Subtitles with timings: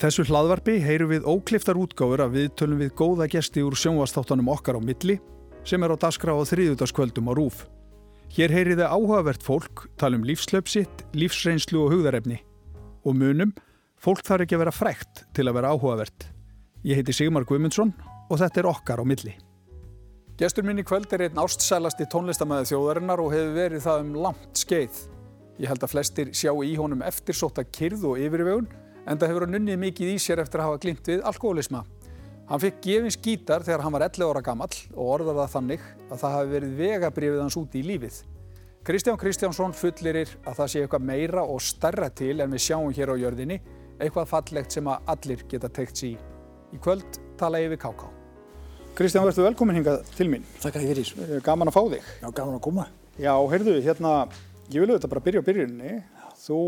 [0.00, 4.78] þessu hlaðvarpi heyrum við ókliftar útgáfur að við tölum við góða gesti úr sjónvastáttanum okkar
[4.78, 5.18] á milli
[5.68, 7.66] sem er á daskra á þriðutaskvöldum á rúf.
[8.32, 12.38] Hér heyriði áhugavert fólk, tala um lífslöpsitt, lífsreynslu og hugðarefni.
[13.04, 13.52] Og munum,
[14.00, 16.28] fólk þarf ekki að vera frækt til að vera áhugavert.
[16.86, 17.92] Ég heiti Sigmar Guimundsson
[18.30, 19.36] og þetta er okkar á milli.
[20.40, 24.62] Gestur minn í kvöld er einn ástsælasti tónlistamæði þjóðarinnar og hefur verið það um langt
[24.62, 25.02] skeið.
[25.60, 28.70] Ég held að flestir sjá í honum eftirsóta kyrð og yfirvegun
[29.10, 31.82] en það hefur hann unnið mikið í sér eftir að hafa glimt við alkoholisma.
[32.50, 36.22] Hann fikk gefins gítar þegar hann var 11 ára gammal og orðar það þannig að
[36.22, 38.20] það hafi verið vegabrifið hans úti í lífið.
[38.86, 43.12] Kristján Kristjánsson fullirir að það sé eitthvað meira og starra til en við sjáum hér
[43.12, 43.58] á jörðinni,
[44.00, 46.16] eitthvað fallegt sem að allir geta teikt sér í.
[46.74, 48.08] Í kvöld tala ég við Káká.
[48.98, 50.46] Kristján, verður velkomin hingað til mín.
[50.62, 51.42] Takk að ég fyrir.
[51.44, 52.08] Gaman að fá þig.
[52.22, 52.86] Já, gaman að koma.
[53.20, 54.14] Já, heyrðu, hérna,
[54.72, 55.94] ég vil auðvitað bara byrja á byrjunni.
[56.40, 56.60] Þú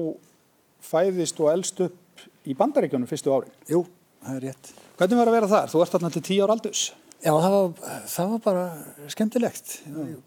[0.82, 2.01] fæðist og elst upp
[2.48, 3.54] í bandaríkjónum fyrstu árin.
[3.70, 3.84] Jú,
[4.24, 4.72] það er rétt.
[4.98, 5.72] Hvernig var að vera þar?
[5.72, 6.82] Þú ert alltaf til tíu ára aldus.
[7.22, 8.66] Já, það var, það var bara
[9.14, 9.74] skemmtilegt.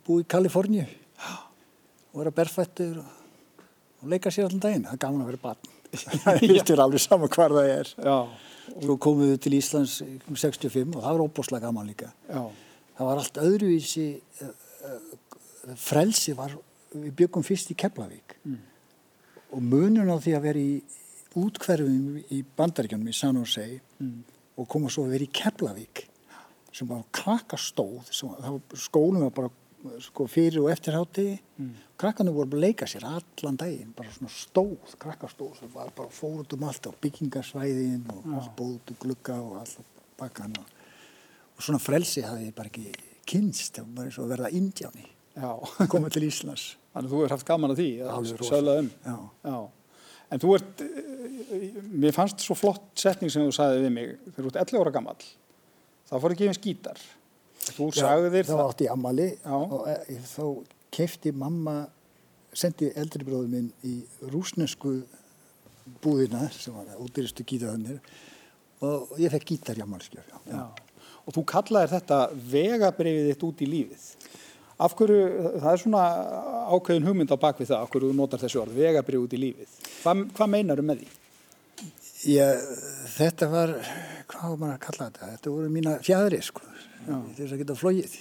[0.07, 0.85] Búið í Kaliforníu
[2.15, 3.63] og vera berfættur og,
[4.01, 4.85] og leika sér allan daginn.
[4.87, 5.71] Það er gaman að vera barn.
[6.25, 7.89] Það er alveg saman hvar það er.
[8.03, 8.15] Já.
[8.73, 12.09] Svo komum við til Íslands um 65 og það var óbúslega gaman líka.
[12.27, 12.41] Já.
[12.97, 14.07] Það var allt öðruvísi,
[14.43, 14.49] uh,
[14.89, 16.55] uh, frelsi var,
[16.95, 18.59] við byggum fyrst í Keflavík mm.
[19.55, 20.75] og munun á því að vera í
[21.39, 23.67] útkverfum í bandaríkjunum í San Jose
[23.99, 24.17] mm.
[24.59, 26.05] og koma svo að vera í Keflavík
[26.75, 29.51] sem var krakkastóð, sem, var, skólum var bara
[30.03, 31.71] sko, fyrir og eftir hátti mm.
[31.99, 36.41] krakkarnir voru að leika sér allan daginn, bara svona stóð krakkastóð sem var bara fór
[36.43, 38.45] út um allt á byggingarsvæðin og ja.
[38.57, 40.73] bóð út um glugga og allt bakkan og,
[41.55, 42.91] og svona frelsi hafði ég bara ekki
[43.25, 45.07] kynst, það var bara eins og að verða indjáni
[45.91, 49.15] koma til Íslands Þannig að þú hefur haft gaman að því að sögla um Já.
[49.43, 49.57] Já.
[50.33, 50.85] En þú ert,
[51.91, 54.15] mér fannst svo flott setning sem þú sagði við mig.
[54.31, 55.17] Þegar þú ert 11 ára gammal
[56.05, 57.01] þá fór ekki eins gítar.
[57.65, 60.45] Þú sagði þér það átti ammali og e, þá
[60.93, 61.79] kefti mamma
[62.55, 63.97] sendi eldri bróður minn í
[64.31, 64.99] rúsnesku
[66.01, 67.99] búðina sem var útýristu gítarhönnir
[68.85, 70.29] og ég fekk gítar í ammalskjöf
[71.25, 72.19] og þú kallaði þetta
[72.53, 74.05] vegabrefið þitt út í lífið
[74.75, 75.19] af hverju,
[75.63, 76.03] það er svona
[76.75, 79.77] ákveðin hugmynd á bakvið það, af hverju þú notar þessu orð vegabrefið út í lífið.
[80.01, 81.11] Hvað, hvað meinar þú með því?
[82.25, 82.65] Ég,
[83.15, 83.75] þetta var
[84.31, 85.31] hvað var maður að kalla þetta?
[85.35, 86.65] Þetta voru mína fjæðri sko
[87.05, 88.15] þess að geta flóið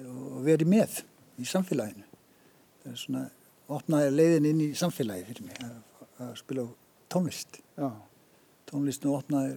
[0.00, 1.00] og verið með
[1.40, 2.06] í samfélaginu.
[2.82, 3.24] Það er svona
[3.70, 5.76] opnaði leiðin inn í samfélagi fyrir mig að,
[6.26, 6.66] að spila
[7.12, 7.60] tónlist.
[7.80, 7.90] Já.
[8.70, 9.56] tónlistinu opnaði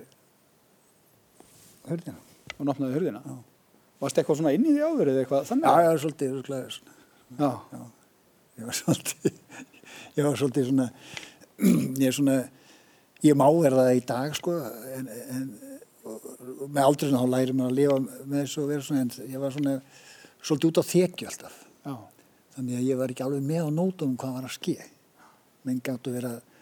[1.89, 2.19] hörðina
[2.57, 3.35] og opnaði hörðina Já.
[4.03, 5.67] Varst eitthvað svona inn í því áður eða eitthvað þannig?
[5.67, 6.97] Já, ég var svolítið svona,
[7.39, 7.51] Já.
[7.73, 7.83] Já.
[8.59, 9.31] ég var svolítið
[10.17, 10.87] ég var svolítið svona
[12.03, 12.37] ég er svona
[13.23, 14.55] ég má verða það í dag sko
[14.97, 15.45] en, en
[16.73, 19.53] með aldrei þá læri maður að lifa með þessu og vera svona en ég var
[19.55, 19.75] svona
[20.43, 21.93] svolítið út á þekju alltaf Já.
[22.57, 24.75] þannig að ég var ekki alveg með á nótum hvað var að ske
[25.63, 26.52] menn gætu að vera í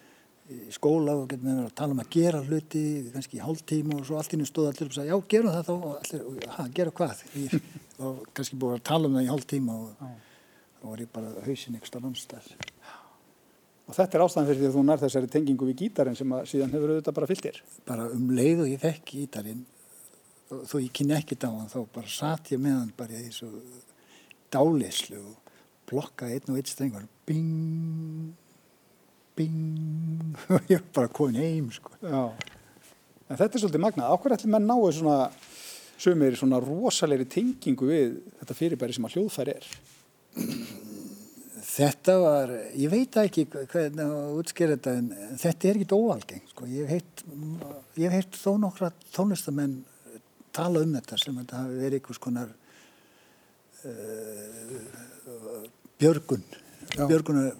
[0.73, 4.07] skóla og getur með að tala um að gera hluti kannski í hálf tíma og
[4.07, 5.73] svo allt ínum stóð allir og sagði já gerum það þá.
[5.75, 7.23] Og allir, ha, gera hvað?
[8.01, 9.89] Og kannski búið að tala um það í hálf tíma og
[10.81, 12.25] þá var ég bara hausin eitthvað annars
[13.91, 16.45] Og þetta er ástæðan fyrir því að þú nær þessari tengingu við gítarinn sem að
[16.47, 17.57] síðan hefur auðvitað bara fyllt þér.
[17.89, 19.63] Bara um leið og ég fekk gítarinn,
[20.47, 23.49] þó ég kynni ekkert á hann, þá bara satt ég með hann bara í þessu
[24.53, 25.57] dálislu og
[25.91, 27.09] blokkaði einn og einn strengur,
[29.37, 31.93] bing, og ég var bara komin heim, sko.
[32.01, 32.23] Já,
[33.29, 34.13] en þetta er svolítið magnað.
[34.15, 35.17] Áhverju ætlum að náðu svona,
[36.01, 39.69] sömur svona rosalegri tengingu við þetta fyrirbæri sem að hljóðfæri er?
[41.71, 46.67] Þetta var, ég veit ekki hvernig að útskýra þetta en þetta er ekkit óalgeng sko.
[46.67, 49.77] Ég hef heilt þó nokkra tónlistamenn
[50.55, 52.49] tala um þetta sem þetta hafi verið einhvers konar
[53.87, 55.65] uh,
[56.01, 56.43] björgun,
[56.97, 57.53] björgunar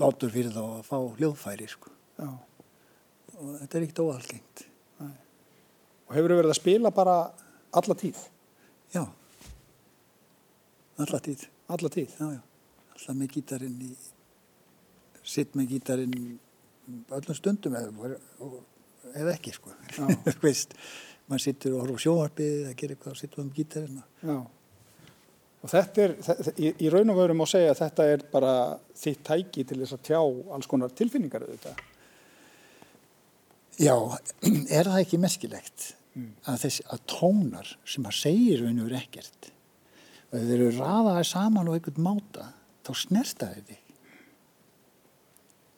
[0.00, 1.94] bátur fyrir þá að fá hljóðfæri sko.
[2.26, 4.66] Og þetta er ekkit óalgengt.
[5.00, 7.16] Og hefur þau verið að spila bara
[7.78, 8.20] alla tíð?
[8.90, 9.04] Já,
[11.00, 11.44] alla tíð.
[11.70, 12.14] Alla tíð?
[12.18, 12.40] Já, já
[13.00, 13.94] alltaf með gítarinn í
[15.24, 16.16] sitt með gítarinn
[17.10, 18.10] öllum stundum eða,
[19.14, 19.72] eða ekki sko
[20.44, 20.74] veist,
[21.30, 24.36] maður sittur og horfður sjóharpið eða gerir eitthvað og sittur um gítarinn Já
[25.60, 28.54] og þetta er, þetta, í, í raun og veru má segja að þetta er bara
[28.96, 30.20] þitt tæki til þess að tjá
[30.56, 31.86] alls konar tilfinningar auðvitað.
[33.80, 33.96] Já,
[34.78, 36.32] er það ekki meskilegt mm.
[36.46, 39.50] að, þess, að tónar sem að segir raun og veru ekkert
[40.30, 42.50] og þeir eru raðaði saman og einhvern máta
[42.86, 43.86] þá snertaði þig.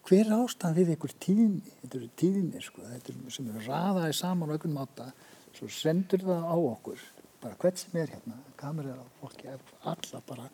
[0.02, 4.16] Hver er ástæðan við einhver tíðni, þetta eru tíðni sko, þetta eru sem eru raðaði
[4.18, 5.08] saman á einhvern máta,
[5.56, 7.04] svo sendur það á okkur,
[7.42, 9.50] bara hvert sem er hérna, kamerið á fólki,
[9.92, 10.46] alla bara,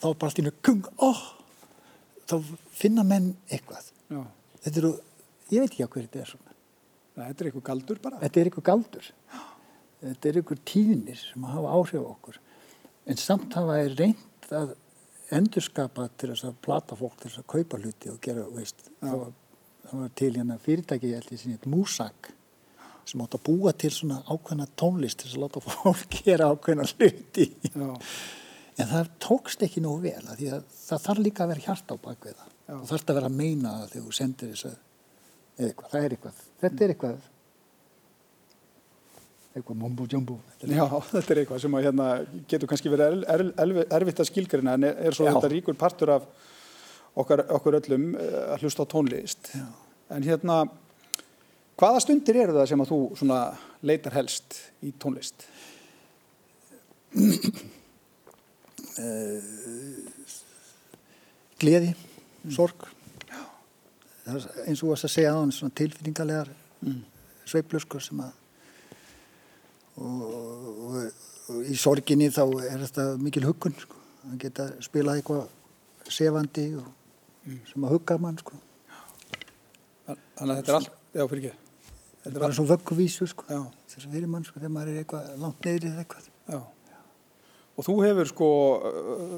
[0.00, 1.22] þá bara allt í njög kung, óh,
[2.26, 2.36] þá
[2.76, 3.90] finna menn eitthvað.
[4.10, 4.22] Já.
[4.64, 4.92] Þetta eru,
[5.52, 6.56] ég veit ekki á hverju þetta er svona.
[7.16, 8.18] Nei, þetta er eitthvað galdur bara.
[8.24, 9.12] Þetta er eitthvað galdur.
[10.06, 12.40] Þetta er eitthvað tíðnir sem hafa áhrif á okkur.
[13.06, 14.74] En samt hafa er reynd að
[15.36, 19.22] endurskapa til þess að plata fólk til þess að kaupa hluti og gera, veist, það
[19.22, 19.32] var,
[19.86, 22.30] það var til hérna fyrirtæki, ég held ég sinni, Músak,
[23.06, 27.46] sem átt að búa til svona ákveðna tónlist þess að láta fólk gera ákveðna hluti.
[28.76, 31.96] En það tókst ekki nógu vel, að að það þarf líka að vera hjart á
[32.02, 32.50] bakveða.
[32.66, 34.76] Það þarf að vera að meina það þegar þú sendir þess að,
[35.56, 37.28] eitthvað, það er eitthvað, þetta er eitthvað,
[39.54, 40.40] eitthvað mumbo jumbo.
[40.66, 42.08] Já, þetta er eitthvað sem að, hérna,
[42.50, 45.36] getur kannski verið er, er, er, erfitt að skilgrina en er, er svo Já.
[45.36, 46.26] þetta ríkur partur af
[47.16, 49.52] okkar, okkur öllum eh, að hlusta á tónlist.
[49.54, 49.64] Já.
[50.12, 50.58] En hérna,
[51.76, 53.40] hvaða stundir eru það sem að þú svona
[53.86, 55.46] leitar helst í tónlist?
[61.60, 61.92] Gleði,
[62.52, 62.88] sorg,
[64.26, 66.50] eins og varst að segja á hann svona tilfinningalegar
[66.82, 67.00] mm.
[67.48, 68.34] sveiflur sko sem að
[69.96, 70.96] og, og,
[71.54, 76.88] og í sorginni þá er þetta mikil huggun sko, að geta spilað eitthvað sefandi og
[77.70, 78.58] sem að hugga mann sko,
[80.06, 81.65] Þannig að þetta er allt, já fyrir ekki.
[82.26, 84.88] Þetta er bara allt, svo vögguvísu sko, já, þess að fyrir mann sko þegar maður
[84.90, 86.24] er eitthvað langt neyri eða eitthvað.
[86.50, 86.58] já.
[87.76, 88.48] Og þú hefur sko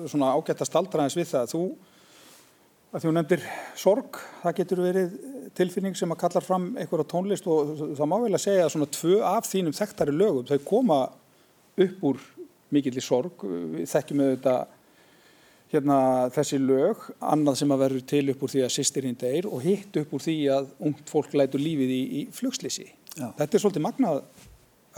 [0.08, 1.52] svona ágætt að staldra eins við það.
[1.52, 1.60] Þú,
[2.88, 3.44] að hún nefndir
[3.76, 5.18] sorg, það getur verið
[5.58, 8.90] tilfinning sem að kallar fram einhverja tónlist og það má vel að segja að svona
[8.96, 10.98] tvö af þínum þekktari lögum, þau koma
[11.84, 12.24] upp úr
[12.72, 13.44] mikill í sorg.
[13.44, 14.77] Við þekkjum auðvitað
[15.72, 15.98] hérna
[16.32, 19.98] þessi lög, annað sem að verður til upp úr því að sýstirinn deyr og hitt
[20.00, 22.86] upp úr því að ungt fólk lætur lífið í, í flugslýsi.
[23.18, 24.22] Þetta er svolítið magnað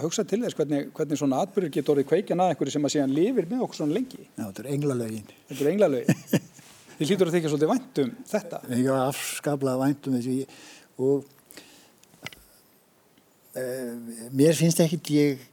[0.01, 2.95] að hugsa til þess hvernig, hvernig svona atbyrður getur orðið kveikjan að einhverju sem að
[2.95, 4.23] síðan lifir með okkur svona lengi.
[4.29, 5.35] Já, þetta er englalögin.
[5.51, 6.23] Þetta er englalögin.
[7.01, 8.63] Þið hlýtur að þykja svolítið vænt um þetta.
[8.77, 10.35] Ég var afskaplega vænt um þessu
[11.01, 11.29] og
[13.57, 13.93] uh,
[14.37, 15.47] mér finnst ekki að ég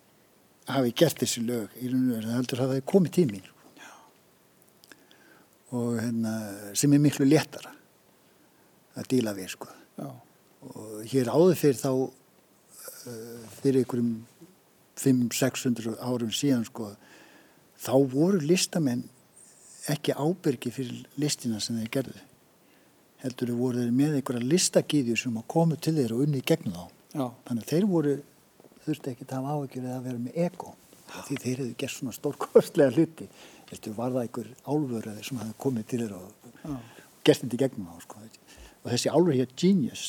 [0.67, 3.53] hafi gert þessi lög í raun og það heldur að það hefði komið mín
[5.75, 6.33] og hérna,
[6.77, 7.73] sem er miklu léttara
[8.97, 9.69] að díla við sko.
[9.97, 10.07] Já,
[10.71, 14.13] og hér áður fyrir þá uh, fyrir einhverjum
[14.97, 16.93] 500-600 árum síðan sko,
[17.77, 19.03] þá voru listamenn
[19.91, 22.23] ekki ábyrgi fyrir listina sem þeir gerðu.
[23.21, 26.87] Heldur þau voru með einhverja listakíðju sem komu til þeir og unni í gegnum þá.
[27.13, 28.17] Já, þannig að þeir voru
[28.87, 30.73] þurfti ekki að hafa áhyggjur eða að vera með ego.
[31.07, 33.29] Því þeir hefðu gert svona stórkostlega hluti
[33.71, 37.57] heldur var það einhver álfur eða sem hefði komið til þeir og, og gert þetta
[37.57, 38.23] í gegnum þá sko.
[38.83, 40.05] og þessi álfur hér Genius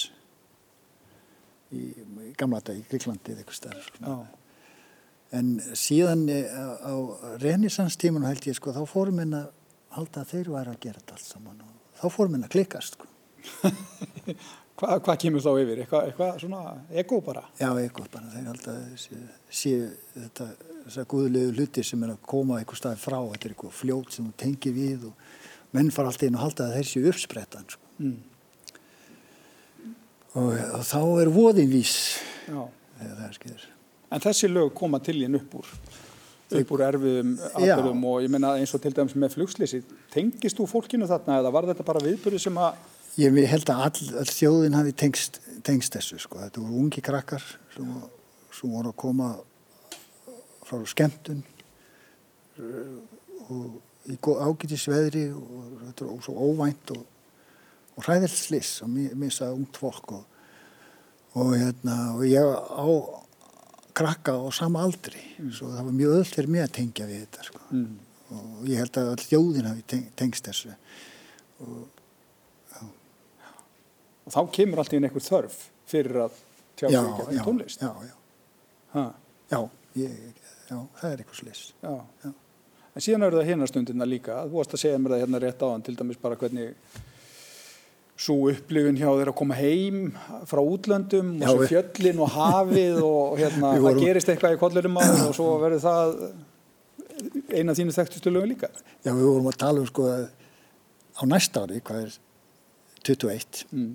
[1.73, 1.83] í,
[2.29, 4.15] í gamla þetta í Gríklandi eða eitthvað stær já,
[5.39, 6.95] en síðan eh, á, á
[7.43, 9.51] renissanstímanu held ég sko þá fórum henn að
[9.97, 12.99] halda að þeir væri að gera þetta allt saman og þá fórum henn að klikkast
[12.99, 13.13] sko
[14.79, 15.83] Hva, hvað kemur þá yfir?
[15.83, 16.63] Eitthvað, eitthvað svona
[17.03, 17.43] ego bara?
[17.59, 19.21] Já, eitthvað bara, þeir held að sé,
[19.61, 19.73] sé
[20.15, 20.47] þetta,
[20.85, 24.29] þessar guðlegu hluti sem er að koma eitthvað staði frá, þetta er eitthvað fljót sem
[24.29, 27.91] þú tengir við og menn fara alltaf inn og halda að þeir séu uppsprettan, sko.
[27.99, 28.19] Mm.
[30.39, 31.95] Og, og þá er voðin vís
[32.47, 32.61] Já,
[33.01, 33.65] þegar það er skeiður.
[34.15, 35.73] en þessi lög koma til þín upp úr
[36.59, 39.81] upp úr erfiðum aðbörðum og ég menna eins og til dæmis með flugslýsi
[40.13, 42.79] tengist þú fólkinu þarna eða var þetta bara viðbörðu sem að
[43.19, 46.39] Ég held að all, all þjóðin hafi tengst, tengst þessu, sko.
[46.45, 47.43] Þetta voru ungi krakkar
[47.75, 47.89] sem,
[48.55, 49.33] sem voru að koma
[50.69, 51.43] frá skemmtun
[52.61, 52.97] uh,
[53.49, 57.05] og í ágætis veðri og þetta er svo óvænt og,
[57.97, 60.25] og hræðilt sliss og missa ungt fólk og,
[61.35, 62.89] og, hérna, og ég á
[63.99, 65.21] krakka á sama aldri
[65.51, 67.63] svo það var mjög öll fyrir mig að tengja við þetta sko.
[67.75, 67.95] mm.
[68.39, 70.75] og ég held að all þjóðin hafi teng, tengst þessu
[71.65, 71.98] og
[74.35, 75.59] þá kemur alltaf inn einhver þörf
[75.89, 76.39] fyrir að
[76.79, 77.91] tjá ekki já, tónlist já,
[78.95, 79.05] já,
[79.53, 79.61] já,
[79.99, 80.15] ég,
[80.69, 81.61] já, það er eitthvað.
[81.83, 82.33] Já.
[82.95, 85.65] en síðan eru það hérna stundina líka þú varst að segja mér það hérna rétt
[85.69, 86.75] áðan til dæmis bara hvernig
[88.19, 89.99] svo upplifun hjá þeir að koma heim
[90.51, 94.61] frá útlöndum og svo fjöllin og hafið og hérna, Við það vorum- gerist eitthvað í
[94.65, 96.17] kollurum og svo verður það
[97.55, 98.71] eina af þínu þekktustu lögum líka
[99.07, 100.09] Já, við vorum að tala um sko
[101.19, 102.19] á næsta ári, hvað er
[103.09, 103.95] 21, mm.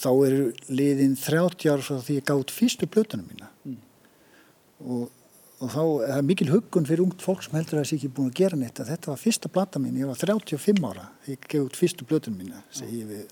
[0.00, 3.78] Þá eru liðin 30 ár frá því ég gátt fyrstu blötunum mína Mm.
[4.84, 5.04] og,
[5.62, 8.28] og þá er það mikil huggun fyrir ungt fólk sem heldur að sé ekki búin
[8.28, 11.64] að gera neitt að þetta var fyrsta blata mín, ég var 35 ára þegar ég
[11.64, 13.24] út fyrstu blötunum mína segi ég við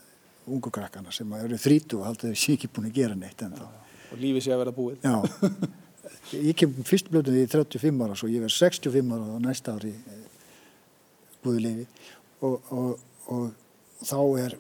[0.49, 3.67] ungu krakkana sem eru þrítu og haldið þessi ekki búin að gera neitt en þá.
[4.13, 5.05] Og lífið sé að vera búið.
[5.05, 5.15] Já,
[6.49, 9.93] ég kem fyrst blöðum því 35 ára svo ég verð 65 ára og næsta ári
[11.45, 11.87] búið lifi
[12.41, 13.51] og, og, og
[14.03, 14.57] þá er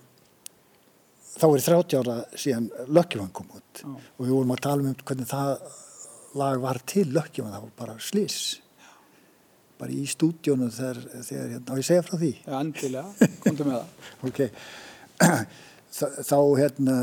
[1.37, 3.83] þá er 30 ára síðan Lökkjumann kom út.
[3.83, 3.89] Já.
[3.89, 5.53] og við vorum að tala um hvernig það
[6.43, 8.43] lag var til Lökkjumann, það var bara slis
[9.83, 12.31] bara í stúdjónu þegar, þegar hérna, og ég segja frá því?
[12.39, 14.09] Já, andilega, komdu með það.
[14.29, 14.41] Ok,
[16.31, 16.97] þá hérna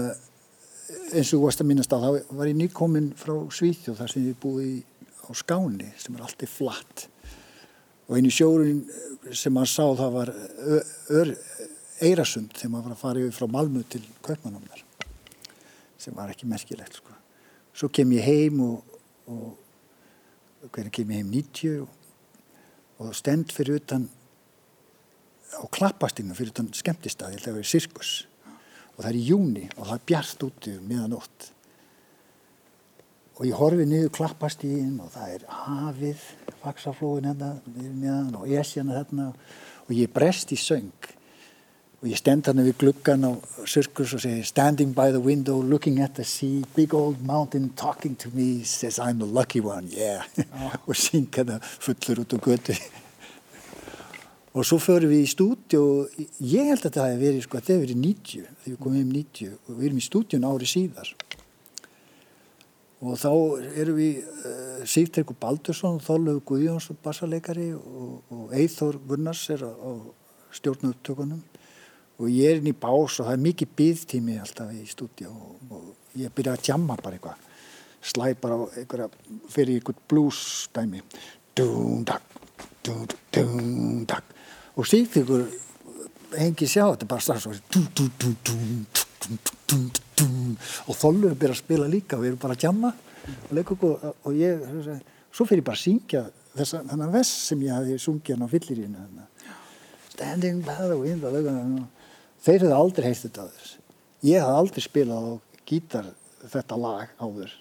[1.13, 4.79] eins og að minnast á, þá var ég nýkominn frá Svíþjóð þar sem ég búið
[5.27, 7.05] á Skáni sem er alltaf flatt.
[8.09, 8.81] Og einu sjórin
[9.35, 10.31] sem maður sá það var
[12.05, 14.85] Eirasund þegar maður var að fara yfir frá Malmö til Kaupmannamnar
[15.99, 17.15] sem var ekki merkilegt sko.
[17.75, 18.95] Svo kem ég heim og,
[19.27, 21.33] og hvernig kem ég heim?
[21.33, 21.91] 90 og,
[23.03, 24.07] og stend fyrir utan
[25.59, 28.11] á klappastinu fyrir utan skemmtistæði þegar það er sirkus.
[28.95, 31.53] Og það er í júni og það er bjart úti meðanótt
[33.39, 36.23] og ég horfi niður klappastíðin og það er hafið,
[36.59, 39.29] faksaflóin hérna meðan og esjana hérna.
[39.87, 40.98] Og ég brest í söng
[41.99, 43.31] og ég stend hann við gluggan á
[43.67, 48.15] sirkus og segi standing by the window looking at the sea big old mountain talking
[48.15, 50.23] to me says I'm the lucky one yeah.
[50.53, 50.71] Oh.
[50.87, 52.75] og syng hann fullur út á götu.
[54.55, 57.61] Og svo förum við í stúdíu og ég held að þetta hefði verið sko að
[57.61, 60.69] þetta hefði verið 90 þegar við komum um 90 og við erum í stúdíun ári
[60.71, 61.11] síðar.
[62.99, 63.29] Og þá
[63.79, 69.71] erum við uh, eh, Sýfterkur Baldursson, Þóllöf Guðjóns bassarleikari og, og Eithor Gunnars er á,
[69.71, 69.91] á
[70.57, 71.43] stjórnaupptökunum
[72.19, 75.55] og ég er inn í bás og það er mikið byggtími alltaf í stúdíu og,
[75.71, 77.37] og ég byrja að tjamma bara eitthvað.
[77.99, 79.07] Slæ bara einhverja
[79.51, 79.99] fyrir einhvern
[83.35, 84.23] dún-dag
[84.79, 85.43] og Sýfterkur
[86.39, 88.85] hengi sjá þetta bara svo dún-dún-dún
[90.87, 92.91] og Þóllur byrja að spila líka og við erum bara að jamma.
[93.51, 93.83] Og
[94.25, 94.53] og ég,
[95.31, 96.21] svo fyrir ég bara að syngja
[96.55, 98.97] þessa, þennan vess sem ég hafi sungið hann á fyllirínu
[100.09, 101.31] Standing by the window
[102.45, 103.75] þeir hefði aldrei heist þetta á þess
[104.27, 105.33] ég hafði aldrei spilað á
[105.69, 106.11] gítar
[106.45, 107.55] þetta lag áður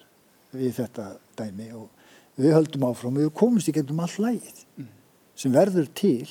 [0.55, 1.09] við þetta
[1.39, 1.89] dæmi og
[2.39, 4.89] við höldum áfram og við komumst í gegnum all lægið mm.
[5.39, 6.29] sem verður til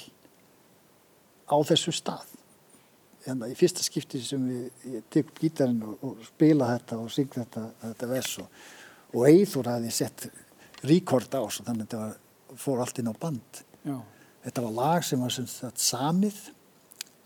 [1.47, 2.37] á þessu stað
[3.27, 7.13] hérna, í fyrsta skipti sem við, ég tek upp gítarinn og, og spila þetta og
[7.13, 8.61] syng þetta, þetta vers og,
[9.13, 10.27] og Eithur hafi sett
[10.87, 12.13] rekord á þannig að þetta var,
[12.57, 13.63] fór allt inn á band.
[13.87, 13.97] Já.
[14.47, 16.37] Þetta var lag sem var sem sagt samið,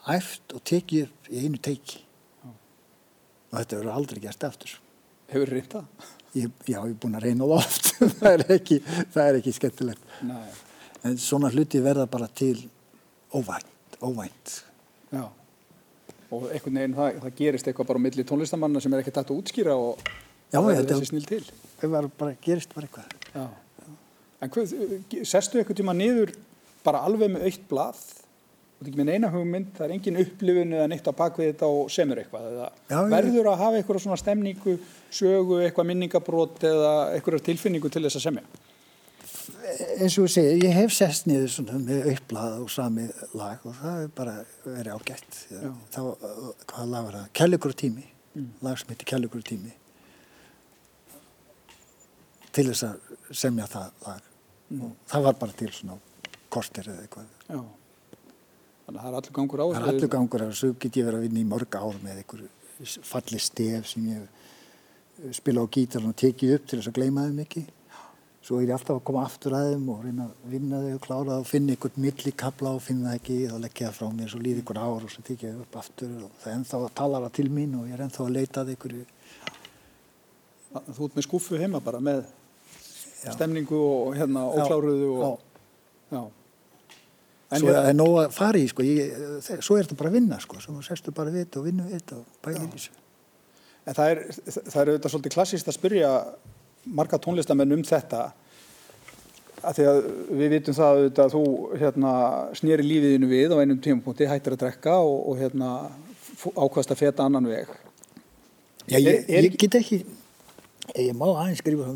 [0.10, 2.50] æft og tekið upp í einu teiki Já.
[2.50, 4.78] og þetta verður aldrei gert eftir.
[5.32, 5.84] Hefur reynda?
[6.32, 8.80] Já, ég hef búin að reyna oft, það, er ekki,
[9.12, 10.18] það er ekki skemmtilegt.
[10.28, 10.48] Nei.
[11.08, 12.58] En svona hluti verða bara til
[13.34, 14.58] óvænt, óvænt.
[15.12, 15.26] Já
[16.32, 19.34] og einhvern veginn það, það gerist eitthvað bara á milli tónlistamanna sem er ekki tætt
[19.34, 20.00] að útskýra og
[20.52, 21.42] það er þessi snil til
[21.82, 23.48] það bara, gerist bara eitthvað Já.
[24.40, 24.74] en hvað,
[25.28, 26.32] sestu eitthvað tíma niður
[26.86, 28.04] bara alveg með aukt blað
[28.82, 31.92] og ekki með eina hugmynd það er engin upplifun eða neitt á bakvið þetta og
[31.94, 32.48] semur eitthvað
[32.90, 34.76] Já, verður að hafa eitthvað svona stemningu
[35.14, 38.46] sögu, eitthvað minningabrót eða eitthvað tilfinningu til þess að semja
[40.02, 43.06] eins og ég segi, ég hef sest niður svona með upplað og sami
[43.38, 44.34] lag og það er bara
[44.66, 45.38] verið ágætt
[45.94, 46.02] þá,
[46.72, 47.28] hvað lag var það?
[47.38, 48.50] Kellugur tími mm.
[48.66, 49.76] lag sem heitir Kellugur tími
[52.52, 54.26] til þess að semja það lag
[54.72, 54.82] mm.
[54.88, 56.00] og það var bara til svona
[56.52, 57.62] kortir eða eitthvað Já.
[58.92, 60.72] Þannig að það er allur gangur á það er allur gangur á þessu.
[60.80, 62.48] Get ég verið að vinna í mörg ár með einhver
[63.06, 67.38] falli stef sem ég spila á gítar og tekið upp til þess að gleyma þau
[67.42, 67.70] mikið
[68.42, 71.04] svo er ég alltaf að koma aftur að þeim og reyna að vinna þau og
[71.06, 73.38] klára það og finna einhvern millikabla og finna það ekki.
[73.52, 76.16] Og leggja það frá mér svo líði einhvern ár og svo tekja það upp aftur.
[76.26, 78.64] Og það er ennþá að tala það til mín og ég er ennþá að leita
[78.64, 79.06] það einhverju
[80.72, 82.22] Þú ert með skuffu heima bara með
[83.22, 84.46] stemningu og hérna
[85.12, 86.38] og.
[87.52, 89.16] En svo er það nóg að fara í sko, ég,
[89.60, 91.98] svo er þetta bara að vinna sko, svo sérstu bara við þetta og vinna við
[91.98, 92.94] þetta og bæðir þessu.
[93.82, 94.22] En það er,
[94.56, 96.12] það er auðvitað svolítið klassíst að spyrja
[97.00, 98.22] marga tónlistamenn um þetta
[99.62, 100.00] að því að
[100.40, 101.44] við vitum það að þú
[101.82, 102.14] hérna,
[102.58, 105.74] snýri lífiðinu við á einum tímapunkti, hættir að drekka og, og hérna,
[106.56, 107.70] ákvæmst að feta annan veg.
[108.88, 110.02] Já, ég, er, ég get ekki
[110.98, 111.92] ég má aðeins skrifa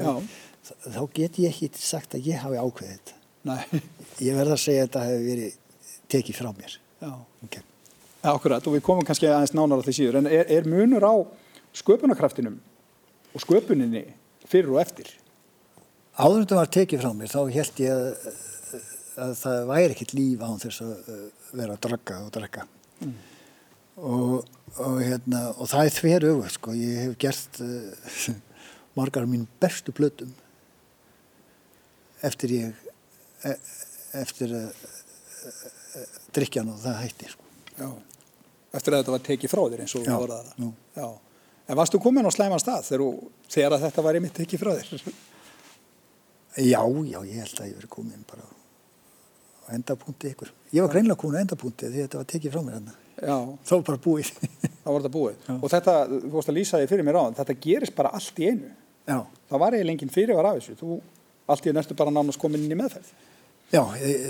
[0.66, 3.18] þá get ég ekki sagt að ég hafi ákveðið þetta.
[3.46, 3.82] Nei.
[4.24, 5.58] Ég verða að segja að þetta hefur verið
[6.12, 7.12] tekið frá mér Já,
[7.44, 7.66] okay.
[8.26, 11.16] Akkurat og við komum kannski aðeins nánar á því síður en er, er munur á
[11.76, 12.58] sköpunarkraftinum
[13.36, 14.06] og sköpuninni
[14.48, 15.12] fyrir og eftir
[16.16, 18.36] Áður það var tekið frá mér þá held ég að,
[19.26, 20.94] að það væri ekkit líf án þess að
[21.60, 22.64] vera að dragga og dragga
[23.04, 23.16] mm.
[24.00, 24.36] og,
[24.78, 26.76] og, hérna, og það er þver öfu sko.
[26.80, 28.32] ég hef gert uh,
[28.98, 30.32] margar af mín bestu blötum
[32.26, 32.86] eftir ég
[33.44, 33.58] e,
[34.22, 34.66] eftir uh,
[35.50, 37.48] uh, drikjan og það hætti sko.
[37.76, 37.90] Já,
[38.78, 41.08] eftir að þetta var tekið frá þér eins og voru það Já,
[41.68, 45.08] en varstu komin á slæman stað þegar, þegar þetta var einmitt tekið frá þér?
[46.56, 48.46] Já, já, ég held að ég verið komin bara
[49.66, 50.54] á endapunkti ykkur.
[50.72, 52.94] Ég var greinlega komin á endapunkti því þetta var tekið frá mér.
[53.20, 53.38] Já.
[53.66, 54.32] Þá var bara búið.
[54.86, 55.36] Þá var þetta búið.
[55.48, 55.56] Já.
[55.58, 58.50] Og þetta, þú vorust að lýsa því fyrir mér á þetta gerist bara allt í
[58.52, 58.72] einu.
[59.06, 59.18] Já.
[59.50, 60.78] Það var eiginlega enginn fyrir var af þessu.
[60.80, 61.00] Þú
[61.52, 63.12] allt í næstu bara nánast komin inn í meðferð.
[63.74, 63.82] Já,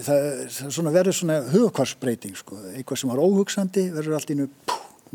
[0.06, 0.26] það,
[0.56, 2.58] það verður svona hugakvarsbreyting sko.
[2.72, 4.48] Eitthvað sem var óhugsandi verður allt einu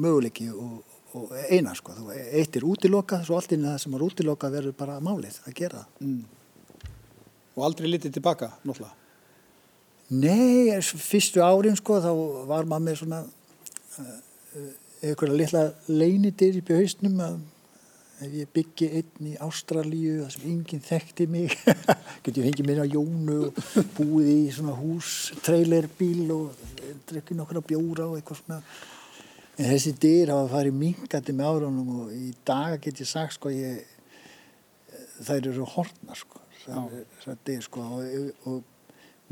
[0.00, 0.80] möguleiki og,
[1.16, 1.96] og eina sko.
[1.96, 5.84] Þú eittir útilokað, svo allt einu það sem var útilokað verður bara málið að gera.
[6.04, 6.24] Mm.
[7.56, 8.96] Og aldrei litið tilbaka, náttúrulega?
[10.10, 12.10] Nei, fyrstu árin sko þá
[12.50, 14.14] var maður með svona uh,
[15.06, 17.36] einhverja litla leinidir í bjöðhausnum að
[18.20, 21.54] ef ég byggi einn í Ástralíu þar sem enginn þekkti mig
[22.24, 23.60] getur ég fengið mér á Jónu og
[23.96, 25.12] búið í svona hús,
[25.44, 26.64] trailerbíl og
[27.10, 28.60] drekkið nokkura bjóra og eitthvað svona.
[29.60, 33.52] En þessi dyr hafa farið mingandi með árunum og í dag get ég sagt sko
[33.52, 33.82] ég
[35.20, 38.62] þær eru hortna sko er dyr sko og, og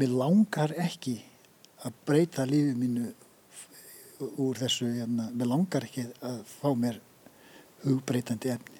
[0.01, 1.19] mér langar ekki
[1.85, 3.09] að breyta lífið mínu
[4.43, 6.99] úr þessu, hérna, mér langar ekki að fá mér
[7.85, 8.78] hugbreytandi efni.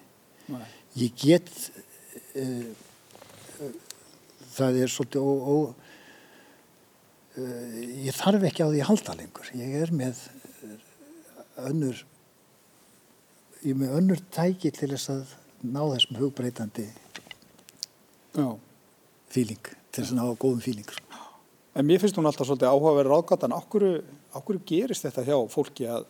[0.49, 0.65] Nei.
[0.99, 1.51] Ég get,
[2.41, 2.69] uh,
[3.61, 3.75] uh,
[4.57, 5.65] það er svolítið, og, og
[7.39, 9.51] uh, ég þarf ekki á því að halda lengur.
[9.59, 10.23] Ég er með
[11.69, 12.01] önnur,
[13.61, 15.37] ég er með önnur tæki til þess að
[15.69, 16.89] ná þessum hugbreytandi
[19.29, 20.93] fíling, til þess að ná góðum fíling.
[21.79, 23.55] En mér finnst hún alltaf svolítið áhugaverður ágatan.
[23.55, 26.07] Áhverju gerist þetta hjá fólki að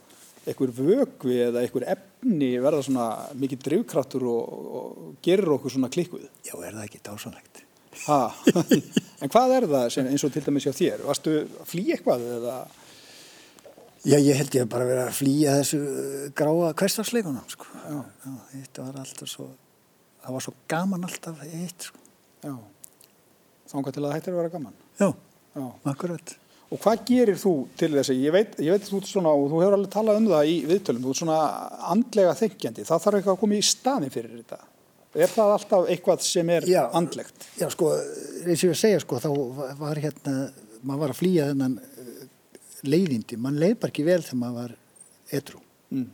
[0.48, 3.06] einhver vögvi eða einhver efni verða svona
[3.38, 6.26] mikið drivkraftur og, og gerir okkur svona klikkuð?
[6.46, 7.64] Já, er það ekki dásanlegt?
[9.22, 11.04] en hvað er það sem, eins og til dæmis hjá þér?
[11.08, 12.56] Varstu að flýja eitthvað eða?
[14.06, 15.78] Já, ég held ég bara að vera að flýja þessu
[16.38, 17.70] gráa hverstagsleikunum, sko.
[17.82, 17.96] Já.
[18.24, 19.48] Já, þetta var alltaf svo,
[20.22, 22.04] það var svo gaman alltaf eitt, sko.
[22.46, 22.54] Já,
[23.72, 24.76] þángar til að það hættir að vera gaman?
[25.00, 25.08] Já.
[25.58, 25.64] Já.
[25.90, 26.36] Akkurat.
[26.68, 29.60] Og hvað gerir þú til þess að, ég veit, ég veit þú, svona, og þú
[29.62, 31.38] hefur alveg talað um það í viðtölum, þú er svona
[31.94, 34.58] andlega þengjandi, það þarf eitthvað að koma í staðin fyrir þetta.
[35.16, 37.48] Er það alltaf eitthvað sem er já, andlegt?
[37.56, 37.94] Já, sko,
[38.44, 39.30] eins og ég segja, sko, þá
[39.80, 40.36] var hérna,
[40.82, 42.20] maður var að flýja þennan uh,
[42.84, 44.76] leiðindi, mann leið bara ekki vel þegar maður var
[45.40, 45.64] edru.
[45.88, 46.06] Mm.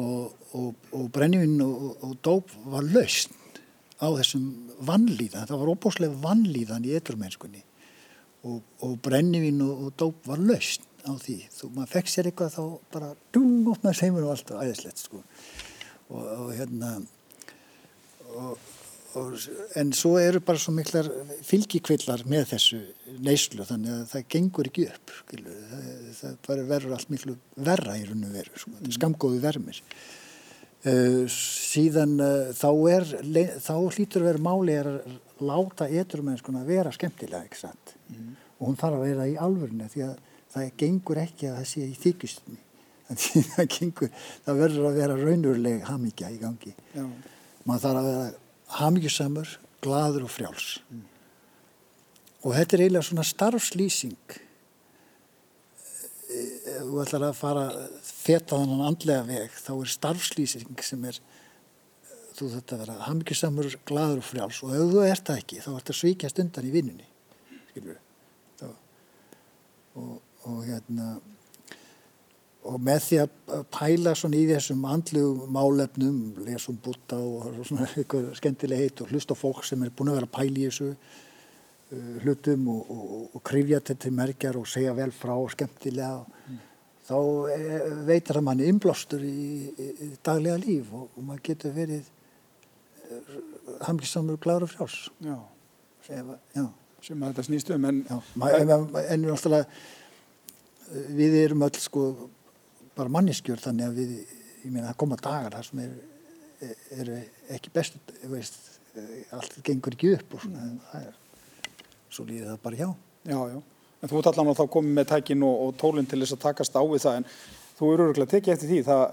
[0.00, 3.36] Og, og, og brennivinn og, og dóp var lausn
[4.00, 4.48] á þessum
[4.88, 7.66] vannlíðan, það var óbúslega vannlíðan í edrumennskunni
[8.46, 11.36] og, og brennivín og, og dóp var laust á því.
[11.54, 12.62] Þú maður fekk sér eitthvað þá
[12.94, 15.22] bara dung opnaði seimur og allt og æðislegt sko.
[16.06, 16.96] Og, og hérna
[19.80, 21.08] en svo eru bara svo miklar
[21.46, 22.80] fylgikvillar með þessu
[23.24, 25.56] neyslu þannig að það gengur ekki upp skilu.
[26.18, 27.36] það, það verður allt miklu
[27.68, 28.72] verra í raun og veru sko.
[28.74, 28.94] mm.
[28.98, 33.08] skamgóðu vermir uh, síðan uh, þá er
[33.64, 34.92] þá hlýtur að vera máli að
[35.40, 38.30] láta eitthurmennskuna vera skemmtilega ekki satt mm.
[38.58, 40.14] og hún þarf að vera í alvörinu því að
[40.56, 42.62] það gengur ekki að það sé í þykjustunni.
[43.54, 44.08] Það, gengur,
[44.42, 46.72] það verður að vera raunveruleg hamíkja í gangi.
[47.62, 48.24] Maður þarf að vera
[48.80, 49.52] hamíkjusamur,
[49.84, 50.66] gladur og frjáls.
[50.90, 51.04] Mm.
[52.42, 54.34] og þetta er eiginlega svona starfslýsing.
[56.26, 57.64] Ef þú ætlar að fara
[58.02, 61.20] feta þannan andlega veg þá er starfslýsing sem er
[62.36, 64.64] þú þetta vera hafmyggjusamur, gladur og frjáls.
[64.66, 67.12] Og ef þú ert það ekki þá ert það svíkjast undan í vinnunni
[67.76, 68.02] skilur
[69.96, 71.16] og, og hérna
[72.66, 75.22] og með því að pæla svona í þessum andlu
[75.54, 80.20] málefnum lesum búta og svona eitthvað skemmtileg heit og hlusta fólk sem er búin að
[80.20, 84.70] vera að pæla í þessu uh, hlutum og, og, og krifja þetta til merkjar og
[84.70, 86.64] segja vel frá og skemmtilega mm.
[87.06, 87.18] þá
[87.54, 87.60] e,
[88.08, 92.10] veitar að mann innblástur í, í, daglega líf og, og maður getur verið
[93.86, 95.38] hamlisamur klára frjás já.
[96.54, 96.66] já.
[97.04, 99.66] Sem að þetta snýst um en, en, en náttúrulega
[101.16, 102.08] við erum öll sko
[102.96, 104.12] bara manneskjör þannig að við
[104.72, 105.82] meina það koma dagar þar sem
[106.96, 108.56] eru er ekki bestu veist,
[109.36, 111.14] allt gengur ekki upp og svona það er
[112.16, 112.88] svo líður það bara hjá.
[113.26, 113.60] Já, já,
[114.00, 116.44] en þú ert allan að þá komið með tækin og, og tólinn til þess að
[116.46, 117.28] takast á við það en
[117.76, 119.04] þú eru öruglega tekið eftir því það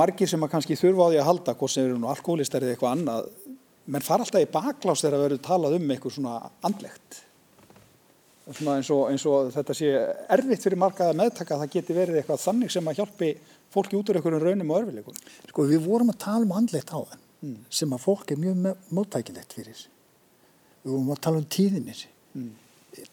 [0.00, 2.76] margir sem að kannski þurfa á því að halda hvort sem eru nú alkoholistar eða
[2.76, 3.28] eitthvað annað
[3.84, 7.24] menn fara alltaf í baklás þegar að verður talað um eitthvað svona andlegt
[8.44, 9.90] Svona eins og, eins og þetta sé
[10.34, 13.30] erfitt fyrir marga að meðtaka að það geti verið eitthvað þannig sem að hjálpi
[13.72, 15.16] fólki út úr einhverjum raunum og örfileikum.
[15.48, 17.54] Sko við vorum að tala um andlegt á þann mm.
[17.72, 19.80] sem að fólk er mjög móttækilegt fyrir.
[20.84, 22.04] Við vorum að tala um tíðinir,
[22.36, 22.52] mm.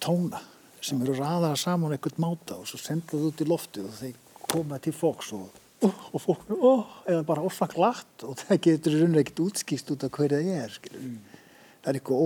[0.03, 0.43] tóna
[0.84, 4.19] sem eru raðara saman eitthvað máta og svo sendaðu út í loftu og þeir
[4.51, 8.63] koma til fólks og, oh, og fólk er oh, eða bara ofsagt lagt og það
[8.67, 10.80] getur raunlega ekkert útskýst út af hverja það er.
[10.96, 11.20] Mm.
[11.82, 12.26] Það er eitthvað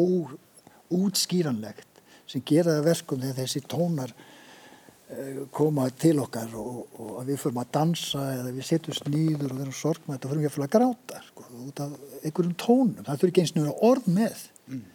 [0.96, 7.32] óútskýranlegt sem gera það verkum þegar þessi tónar uh, koma til okkar og, og að
[7.32, 10.76] við förum að dansa eða við setjum snýður og verðum sorgmætt og förum við að
[10.76, 13.04] gráta sko, út af einhverjum tónum.
[13.04, 14.46] Það þurfi ekki eins og orð með.
[14.70, 14.86] Mm.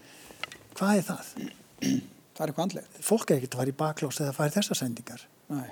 [0.78, 1.34] Hvað er það?
[1.80, 2.98] Það er eitthvað andlegt.
[3.04, 5.24] Fólk er ekkert að fara í baklás eða að fara í þessar sendingar.
[5.52, 5.70] Nei.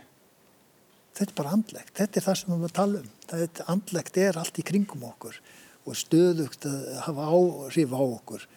[1.19, 1.95] Þetta er bara andlegt.
[1.99, 3.13] Þetta er það sem við erum að tala um.
[3.29, 5.39] Það andlegt er allt í kringum okkur
[5.89, 8.49] og stöðugt að hafa áhrif á okkur.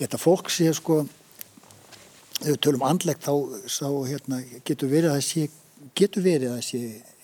[0.00, 1.04] Þetta fólk sé sko
[2.42, 3.34] ef við tölum andlegt þá,
[3.70, 5.44] þá hérna, getur verið að sé
[5.94, 6.80] getur verið að sé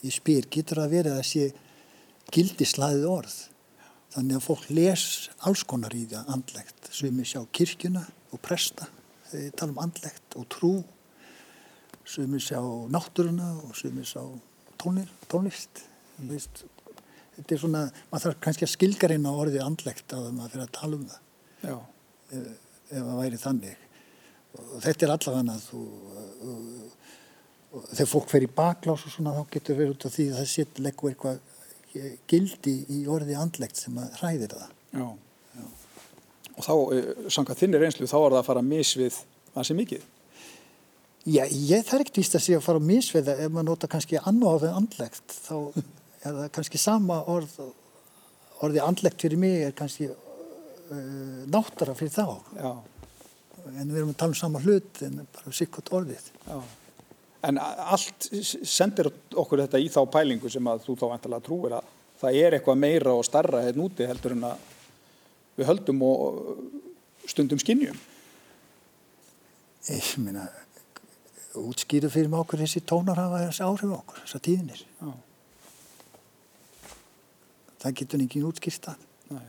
[0.07, 1.47] í spyr getur að verið að sé
[2.35, 3.37] gildislæðið orð
[4.15, 5.05] þannig að fólk les
[5.49, 8.89] alls konar í það andlegt sem við sjá kirkjuna og presta
[9.31, 10.73] þegar við talum andlegt og trú
[12.07, 14.25] sem við sjá náttúruna og sem við sjá
[14.81, 15.85] tónir, tónlist
[16.21, 16.33] mm.
[17.37, 20.75] þetta er svona maður þarf kannski að skilga reyna orðið andlegt að maður fyrir að
[20.79, 21.23] tala um það.
[21.71, 22.51] Ef,
[22.91, 23.87] ef það væri þannig.
[24.61, 25.85] Og þetta er allavega þú
[27.71, 30.49] þegar fólk fer í baklás og svona þá getur verið út af því að það
[30.51, 31.37] sitt leggur eitthvað
[32.31, 34.73] gildi í orði andlegt sem að hræðir það.
[34.91, 35.07] Já,
[35.59, 35.67] Já.
[36.57, 39.21] og þá, eh, sanga þinnir einslu þá er það að fara að misvið
[39.55, 40.09] það sem mikið
[41.29, 43.91] Já, ég þarf ekkert víst að sé að fara að misvið það ef maður nota
[43.93, 47.59] kannski annu orðið andlegt þá er það kannski sama orð
[48.61, 52.25] orðið andlegt fyrir mig er kannski uh, náttara fyrir þá
[52.57, 52.73] Já
[53.69, 56.29] en við erum að tala um sama hlut en bara sikkert orðið.
[56.47, 56.61] Já.
[57.49, 58.29] En allt
[58.69, 62.57] sendir okkur þetta í þá pælingu sem að þú þá vantilega trúir að það er
[62.57, 64.67] eitthvað meira og starra hérna úti heldur en að
[65.57, 66.41] við höldum og
[67.29, 67.97] stundum skinnjum.
[69.89, 70.45] Ég minna,
[71.59, 74.83] útskýru fyrir mig okkur þessi tónar hafa þessi áhrif okkur, þessa tíðinir.
[75.01, 75.13] Já.
[77.81, 79.07] Það getur ekki útskýrst að.
[79.33, 79.47] Nei.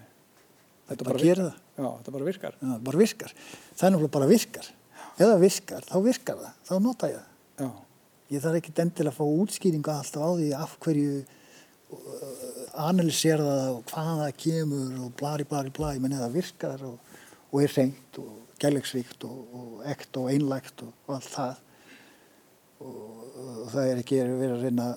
[0.91, 1.57] Þetta bara, bara gera það.
[1.75, 2.55] Já, þetta bara virkar.
[2.61, 3.35] Já, bara virkar.
[3.75, 4.71] Það er náttúrulega bara virkar.
[5.21, 6.57] Það virkar, þá virkar það.
[6.69, 7.77] Þá nota ég það.
[8.31, 12.51] Ég þarf ekki endilega að fá útskýringa alltaf á því af hverju uh,
[12.87, 15.99] analysera það og hvaða kemur og blari, blari, blari.
[15.99, 17.17] Menn eða virkar og,
[17.51, 21.59] og er reynd og gælegsvíkt og, og ekt og einlægt og allt það.
[22.81, 24.89] Og það er ekki verið að reyna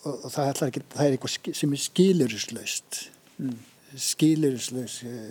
[0.00, 3.02] og það ekki, það er eitthvað sem er skilurislaust.
[3.40, 3.58] Mm
[3.96, 5.30] skilirislaus uh,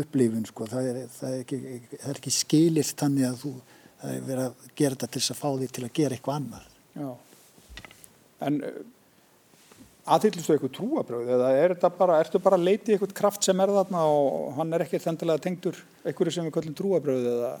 [0.00, 0.66] upplifun sko.
[0.68, 1.60] það, er, það, er ekki,
[1.94, 3.52] það er ekki skilist þannig að þú
[4.02, 6.40] það er verið að gera þetta til þess að fá því til að gera eitthvað
[6.40, 7.10] annar Já,
[8.48, 8.80] en uh,
[10.12, 14.00] aðhyllstu eitthvað trúabröð eða er bara, ertu bara að leiti eitthvað kraft sem er þarna
[14.10, 17.52] og hann er ekki þendilega tengdur eitthvað sem við kallum trúabröð eða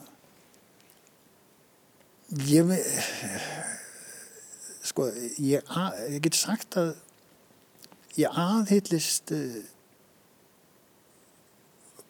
[2.32, 2.64] Ég
[4.82, 5.60] sko, ég,
[6.08, 6.94] ég get sagt að
[8.16, 9.58] ég aðhyllist uh,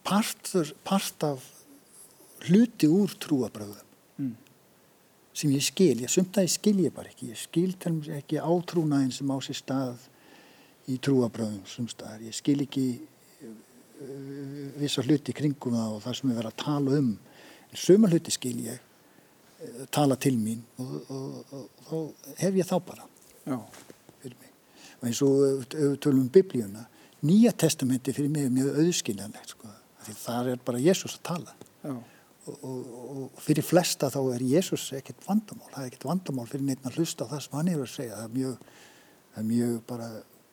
[0.06, 1.48] partur, part af
[2.46, 3.82] hluti úr trúabröðum
[4.22, 4.36] mm.
[5.34, 7.74] sem ég skil, ég sumtaði skil ég bara ekki, ég skil
[8.14, 10.06] ekki átrúnaðin sem á sér stað
[10.86, 12.86] í trúabröðum sumstaðar, ég skil ekki
[13.42, 13.58] uh,
[14.78, 17.12] vissa hluti kringum það og það sem við verðum að tala um.
[17.72, 18.91] En suma hluti skil ég
[19.94, 23.08] tala til mín og, og, og, og þá hef ég þá bara
[23.46, 23.58] Já.
[23.58, 25.66] og eins og
[26.02, 26.86] tölum um biblíuna
[27.22, 29.70] nýja testamenti fyrir mig er mjög auðskiljanlegt sko.
[30.02, 31.54] því þar er bara Jésús að tala.
[32.42, 32.78] Og, og,
[33.14, 36.98] og fyrir flesta þá er Jésús ekkert vandamál það er ekkert vandamál fyrir neitt að
[36.98, 38.18] hlusta það sem hann hefur að segja.
[38.18, 38.56] Það er mjög,
[39.34, 40.08] það er mjög bara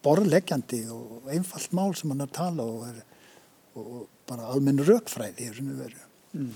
[0.06, 3.00] borðleggjandi og einfallt mál sem hann er að tala og, er,
[3.82, 6.52] og bara almenn raukfræði mm.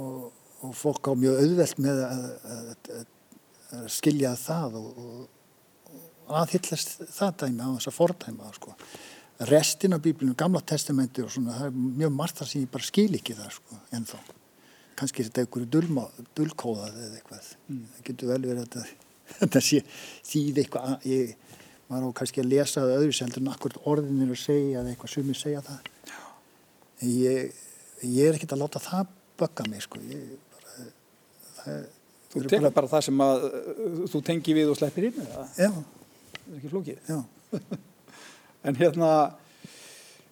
[0.00, 0.39] og
[0.76, 7.70] fólk á mjög auðvelt með að, að, að, skilja það og aðhyllast það dæmi á
[7.76, 8.74] þess að fordæma sko.
[9.50, 12.88] restin af bíblinu, gamla testamenti og svona, það er mjög margt þar sem ég bara
[12.90, 14.18] skil ekki það sko, en þá
[15.00, 17.46] kannski er þetta einhverju dullkóðað eða eitthvað.
[17.70, 17.86] Mm.
[17.94, 18.90] það getur vel verið að
[19.38, 19.80] þetta sé
[20.28, 21.32] þýð eitthvað ég
[21.90, 25.14] var á kannski að lesa það öðru seldur en akkurat orðinir að segja eða eitthvað
[25.14, 25.88] sumir segja það.
[27.00, 27.56] Ég,
[28.04, 30.02] ég er ekkert að láta það bögga mig sko.
[30.04, 30.49] Ég, það,
[32.30, 33.48] Þú tekur bara, bara það sem að
[34.12, 35.46] þú tengi við og sleppir inn eða?
[35.58, 35.70] Já
[36.50, 37.18] það er ekki flókið Já.
[38.66, 39.10] en hérna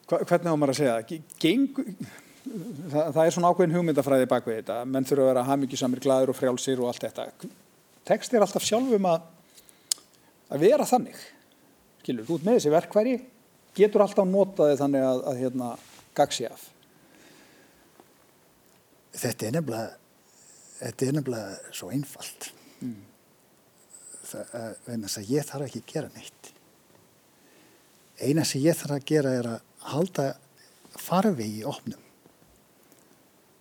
[0.09, 1.81] hva, hvernig á maður að segja Geng,
[2.91, 6.33] það, það er svona ákveðin hugmyndafræði bak við þetta, menn þurfa að vera hafmyggjusamir, glæður
[6.33, 7.51] og frjálsir og allt þetta.
[8.09, 9.27] Tekst er alltaf sjálfum að,
[10.49, 11.21] að vera þannig,
[12.01, 13.14] skilur, þú ert með þessi verkværi,
[13.77, 15.71] getur alltaf notaði þannig að, að hérna,
[16.17, 16.64] gagsi af.
[19.19, 19.93] Þetta er nefnilega,
[20.79, 22.51] þetta er nefnilega svo einfalt.
[22.81, 22.99] Mm.
[24.29, 26.53] Það, að, að ég þarf ekki að gera neitt.
[28.19, 30.29] Eina sem ég þarf að gera er að halda
[30.99, 32.05] farvegi í opnum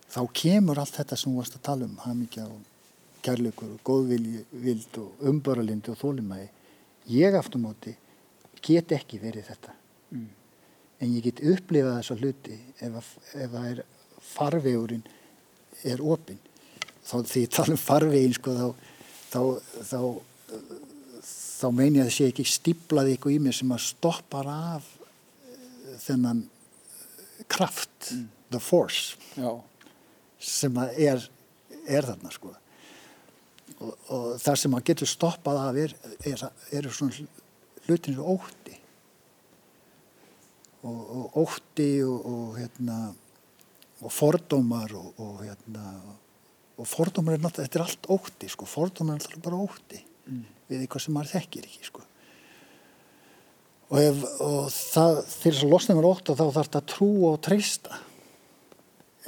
[0.08, 2.62] þá kemur allt þetta sem þú varst að tala um hamingja og
[3.24, 6.48] kærleikur og góðvild og umböralindi og þólimægi
[7.18, 7.94] ég aftur móti
[8.64, 9.74] get ekki verið þetta
[10.14, 10.28] mm.
[11.04, 13.82] en ég get upplifað þessa hluti ef, ef er
[14.32, 15.04] farvegurinn
[15.86, 16.40] er opinn
[17.08, 18.68] þá því ég tala um farvegin sko, þá
[19.32, 19.40] þá,
[19.88, 19.98] þá,
[21.30, 24.94] þá meina ég að það sé ekki stíplað eitthvað í mig sem að stoppar af
[26.04, 26.44] þennan
[27.48, 28.24] kraft, mm.
[28.52, 29.50] the force Já.
[30.40, 31.24] sem er,
[31.88, 32.52] er þarna sko
[33.78, 36.44] og, og það sem maður getur stoppað af er, er,
[36.74, 37.28] er svona
[37.86, 38.76] hlutin sem ótti
[40.86, 42.98] og, og ótti og, og hérna
[43.98, 46.27] og fordómar og hérna og
[46.86, 50.44] fordómar er náttúrulega, þetta er allt ótti sko, fordómar er náttúrulega bara ótti mm.
[50.68, 52.04] við eitthvað sem maður þekkir ekki sko.
[53.88, 57.10] Og, ef, og það, þegar þess að losna mér ótt þá þarf þetta að trú
[57.30, 58.00] og treysta.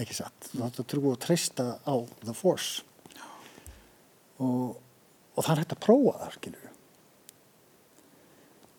[0.01, 0.51] Ekki satt?
[0.51, 1.95] Þú þarf þetta að trú og treysta á
[2.27, 2.85] the force.
[4.41, 4.77] Og,
[5.35, 6.71] og það er hægt að prófa það skilur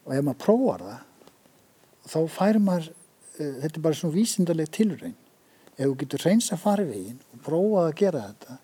[0.06, 5.16] og ef maður prófar það þá fær maður uh, þetta er bara svona vísindarleg tilræn
[5.78, 8.58] ef þú getur reynsa farvegin og prófað að gera þetta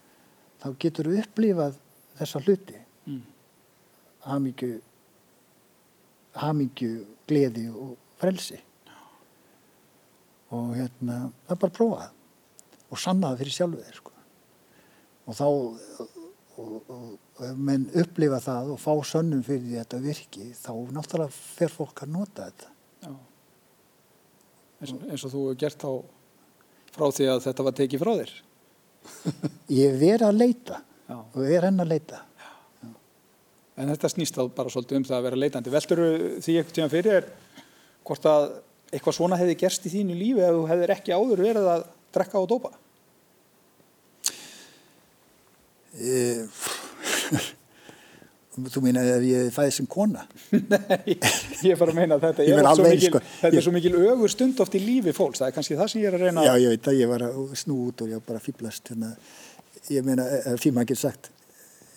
[0.61, 1.79] þá getur þú upplifað
[2.17, 2.83] þessa hluti.
[3.07, 3.23] Mm.
[4.27, 4.69] hamíku
[6.37, 8.59] hamingju, gleði og frelsi.
[10.53, 12.13] Og hérna það er bara að prófa það
[12.87, 14.13] og sanna það fyrir sjálfu þeir sko.
[15.27, 16.11] og þá og,
[16.63, 22.05] og, og menn upplifa það og fá sönnum fyrir þetta virki þá náttúrulega fer fólk
[22.05, 22.71] að nota þetta.
[23.03, 23.11] Já.
[24.77, 25.93] Eins, eins og þú hefur gert á
[26.95, 28.33] frá því að þetta var tekið frá þér
[29.81, 31.17] Ég verið að leita Já.
[31.17, 32.21] og ég er henn að leita
[33.77, 35.73] en þetta snýst þá bara svolítið um það að vera leitandi.
[35.73, 36.01] Veldur
[36.41, 37.27] því ekkert tíma fyrir er
[38.07, 38.47] hvort að
[38.89, 41.85] eitthvað svona hefði gerst í þínu lífi ef þú hefðir ekki áður verið að
[42.17, 42.73] drekka og dópa?
[45.97, 46.49] Uh,
[48.73, 50.25] þú meina ef ég fæði sem kona?
[50.73, 53.23] Nei, ég er bara að meina að þetta er, svo mikil, sko.
[53.43, 55.43] þetta er svo mikil ögur stund oft í lífi fólks.
[55.43, 56.45] Það er kannski það sem ég er að reyna.
[56.47, 58.93] Já, ég veit að ég var að snú út og ég var bara að fýblast.
[58.93, 59.15] Hérna.
[59.93, 61.31] Ég meina, því maður getur sagt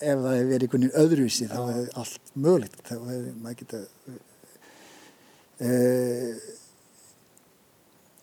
[0.00, 3.80] ef það hefur verið einhvern veginn öðruvísi þá hefur allt mögulegt þá hefur maður geta
[5.66, 6.30] uh,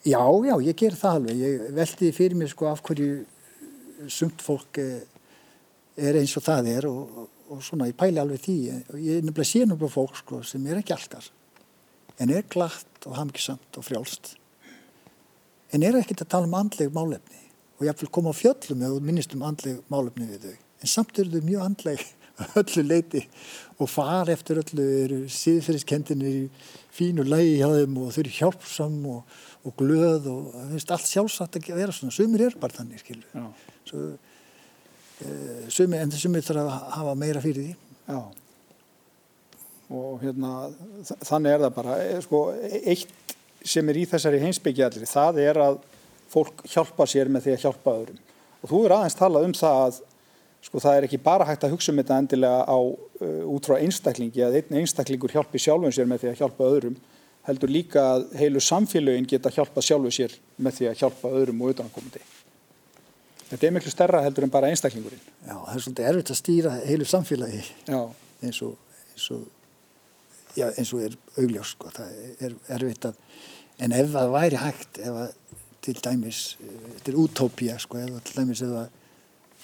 [0.08, 4.82] já, já, ég ger það alveg ég veldi fyrir mér sko af hverju sumt fólk
[4.82, 7.22] er eins og það er og,
[7.54, 8.58] og svona ég pæli alveg því.
[8.98, 11.32] Ég er nefnilega sér nefnilega fólk sko sem er ekki alltaf
[12.18, 14.36] en er glatt og hamkisamt og frjálst
[15.76, 17.44] en er ekkert að tala um andleg málefni
[17.78, 20.56] og ég vil koma á fjöllum eða minnist um andleg málefni við þau.
[20.82, 22.06] En samt eru þau mjög andleg
[22.62, 23.24] öllu leiti
[23.82, 26.42] og far eftir öllu eru síðferðiskendinir í
[26.94, 31.12] fínu lægi hjá þeim og þau eru hjálpsam og, og glöð og það finnst allt
[31.12, 32.16] sjálfsagt að vera svona.
[32.18, 33.52] Sumir er bara þannig skilur
[33.88, 34.08] Svo,
[35.22, 35.36] e,
[35.74, 37.76] sumir, en sumir þarf að hafa meira fyrir því.
[38.08, 38.20] Já.
[39.98, 40.52] Og hérna
[41.24, 41.98] þannig er það bara.
[42.04, 42.44] E, sko,
[42.84, 43.36] eitt
[43.68, 45.80] sem er í þessari heimsbyggjallir það er að
[46.32, 48.22] fólk hjálpa sér með því að hjálpa öðrum.
[48.62, 50.00] Og þú er aðeins talað um það að
[50.68, 53.78] sko það er ekki bara hægt að hugsa um þetta endilega á uh, út frá
[53.78, 56.98] einstaklingi að einn einstaklingur hjálpi sjálfum sér með því að hjálpa öðrum
[57.48, 61.70] heldur líka að heilu samfélögin geta hjálpa sjálfu sér með því að hjálpa öðrum og
[61.70, 62.24] auðvitaðankomandi.
[63.48, 65.22] Þetta er miklu stærra heldur en bara einstaklingurinn.
[65.46, 67.62] Já, það er svolítið erfitt að stýra heilu samfélagi
[68.44, 68.74] eins og,
[69.14, 69.46] eins og,
[70.58, 71.94] já, eins og er augljós, sko.
[71.96, 73.22] það er erfitt að,
[73.86, 75.32] en ef það væri hægt, ef að
[75.88, 78.96] til dæmis, þetta er útópía, sko, ef til dæmis ef að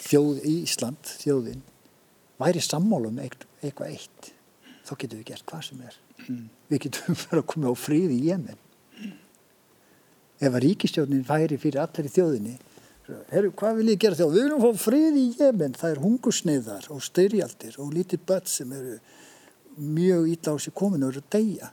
[0.03, 1.63] þjóð í Ísland, þjóðin
[2.41, 4.31] væri sammálum eitthvað eitt
[4.83, 6.45] þá getum við gert hvað sem er mm.
[6.71, 8.59] við getum verið að koma á fríð í Jemen
[8.99, 9.15] mm.
[10.41, 12.55] ef að ríkistjónin væri fyrir allir í þjóðinni
[13.33, 14.33] Heru, hvað vil ég gera þjóð?
[14.33, 18.71] Við viljum fá frið í Jemen það er hungusneiðar og styrjaldir og lítið börn sem
[18.77, 18.97] eru
[19.77, 21.71] mjög ítla á sig komin og eru að deyja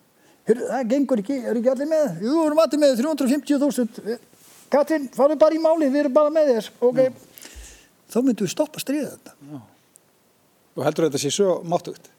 [0.48, 4.18] Heru, það gengur ekki, er ekki allir með Jú, við erum allir með 350.000
[4.70, 7.26] Katrin, farum bara í máli, við erum bara með þess ok, mm
[8.10, 9.36] þá myndum við stoppa stríða þetta.
[9.50, 9.60] Já.
[10.78, 12.10] Og heldur þetta sé svo máttugt?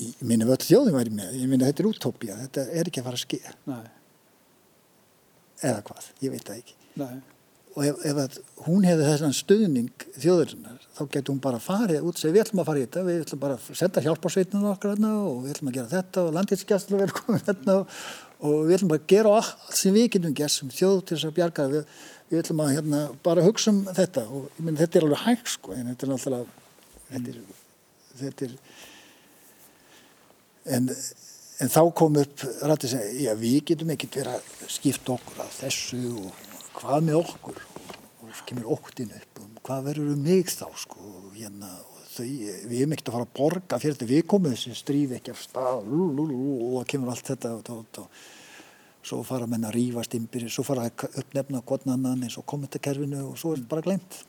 [0.00, 3.02] Ég minna við öll þjóðum væri með, ég minna þetta er útópía, þetta er ekki
[3.02, 3.54] að fara að skilja.
[3.68, 3.90] Nei.
[5.60, 6.78] Eða hvað, ég veit það ekki.
[7.02, 7.18] Nei.
[7.80, 12.20] Og ef, ef hún hefði þessan stuðning þjóðurinnar þá getur hún bara farið út og
[12.20, 15.12] segja við ætlum að fara í þetta, við ætlum bara að senda hjálparsveitinu okkar hérna
[15.24, 17.94] og við ætlum að gera þetta og landinskjastlu verður komið hérna og,
[18.44, 21.30] og við ætlum bara að gera allt sem við getum gert sem þjóð til þess
[21.30, 21.66] að bjarga.
[21.72, 21.96] Við,
[22.30, 25.74] við ætlum að hérna, bara hugsa um þetta og minn þetta er alveg hægt sko
[25.78, 26.52] en þetta er alltaf
[27.08, 27.40] þetta er,
[28.20, 28.54] þetta er
[30.76, 30.92] en,
[31.64, 32.94] en þá kom upp rættið
[33.32, 37.60] að við getum ekkert verið að skipta okkur af þessu og hvað með okkur
[38.30, 41.70] og, kemur oktin upp og hvað verður um mig þá sko hérna,
[42.14, 44.10] þau, við erum ekkert að fara að borga fyrir þetta.
[44.10, 46.30] Við komum þessi stríð ekki af stað og
[46.76, 50.88] það kemur allt þetta og, og, og svo fara menn að rýfast ymbir, svo fara
[50.88, 54.20] að uppnefna godnannan eins og kommentarkerfinu og svo er þetta bara glemt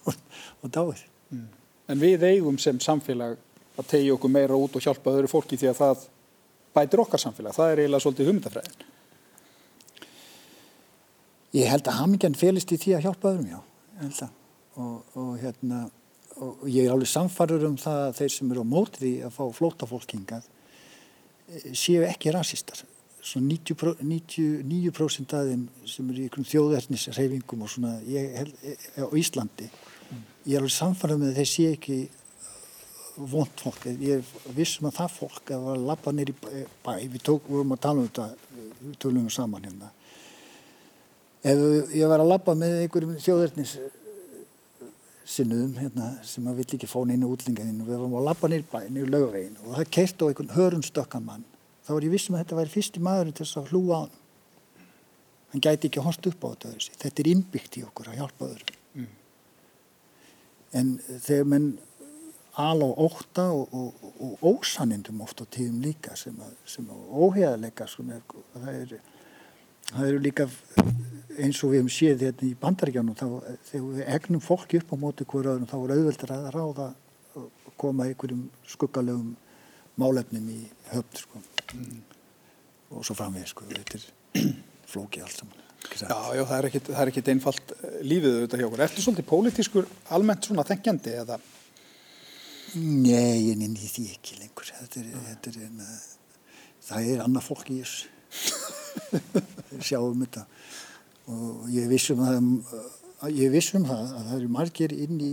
[0.62, 1.04] og dáið.
[1.34, 1.48] Mm.
[1.90, 3.36] En við eigum sem samfélag
[3.80, 6.08] að tegja okkur meira út og hjálpa öðru fólki því að það
[6.76, 8.89] bætir okkar samfélag, það er eiginlega svolítið hugmyndafræðin
[11.56, 14.28] Ég held að hamingjan felist í því að hjálpa öðrum, já.
[14.78, 15.80] Og, og, hérna,
[16.38, 19.34] og ég er alveg samfarður um það að þeir sem eru á mótið í að
[19.34, 22.84] fá flótafólkingað eh, séu ekki rasistar.
[23.20, 29.10] Svo 90%, 99% af þeim sem eru í einhverjum þjóðverðnisreifingum og svona held, eh, á
[29.18, 30.24] Íslandi, mm.
[30.46, 32.00] ég er alveg samfarður með að þeir séu ekki
[33.34, 33.88] vond fólk.
[34.00, 37.88] Ég vissum að það fólk að var að lappa neyri bæ, við við vorum að
[37.88, 38.28] tala um þetta,
[38.84, 39.90] við tölum um saman hérna
[41.40, 43.76] ef ég var að labba með einhverjum þjóðverðnis
[45.30, 48.64] sinnuðum hérna, sem að vill ekki fá neina útlingaðinn og við varum að labba nýr
[48.66, 51.44] bæ, nýr lögveginn og það kert á einhvern hörumstökkan mann
[51.86, 54.16] þá var ég vissum að þetta væri fyrsti maður til þess að hlúa á hann
[55.50, 56.96] hann gæti ekki að horsta upp á þetta þessi.
[57.04, 59.14] þetta er innbyggt í okkur að hjálpa öðrum mm.
[60.80, 61.70] en þegar menn
[62.60, 67.06] al á óta og, og, og, og ósanindum oft á tíðum líka sem að, að
[67.14, 69.00] óheðalega það eru
[69.90, 70.48] það eru líka
[71.38, 75.26] eins og við hefum séð hérna í bandaríkjanum þegar við egnum fólki upp á móti
[75.28, 77.48] hverju öðrum þá er auðveldur að ráða að
[77.80, 79.34] koma einhverjum skuggalegum
[80.00, 81.42] málefnum í höfn sko.
[81.74, 81.98] mm.
[82.96, 83.66] og svo framveg sko.
[83.70, 84.06] þetta er
[84.92, 88.60] flóki allt saman Já, já, það er ekkit, það er ekkit einfalt eh, lífið auðvitað
[88.60, 88.82] hjá okkur.
[88.84, 91.38] Ertu svolítið pólitískur almennt svona þengjandi eða?
[92.76, 94.68] Nei, ég nefnir því ekki lengur.
[94.76, 95.80] Þetta er, þetta er, en,
[96.84, 98.12] það er annað fólk í þessu.
[99.88, 100.44] Sjáum þetta
[101.30, 102.40] og ég vissum það
[103.28, 105.30] ég vissum það að það eru margir inn í,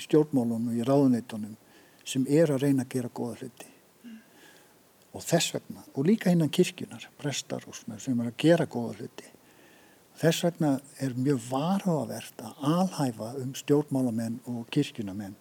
[0.00, 1.56] stjórnmálunum og í ráðuneytunum
[2.06, 3.72] sem er að reyna að gera goða hluti.
[4.06, 4.20] Mm.
[5.12, 8.94] og þess vegna og líka innan kirkjunar, prestar og svona sem er að gera goða
[9.00, 9.28] hluti.
[10.16, 10.70] Þess vegna
[11.04, 15.36] er mjög varhugavert að alhæfa um stjórnmálamenn og kirkjunamenn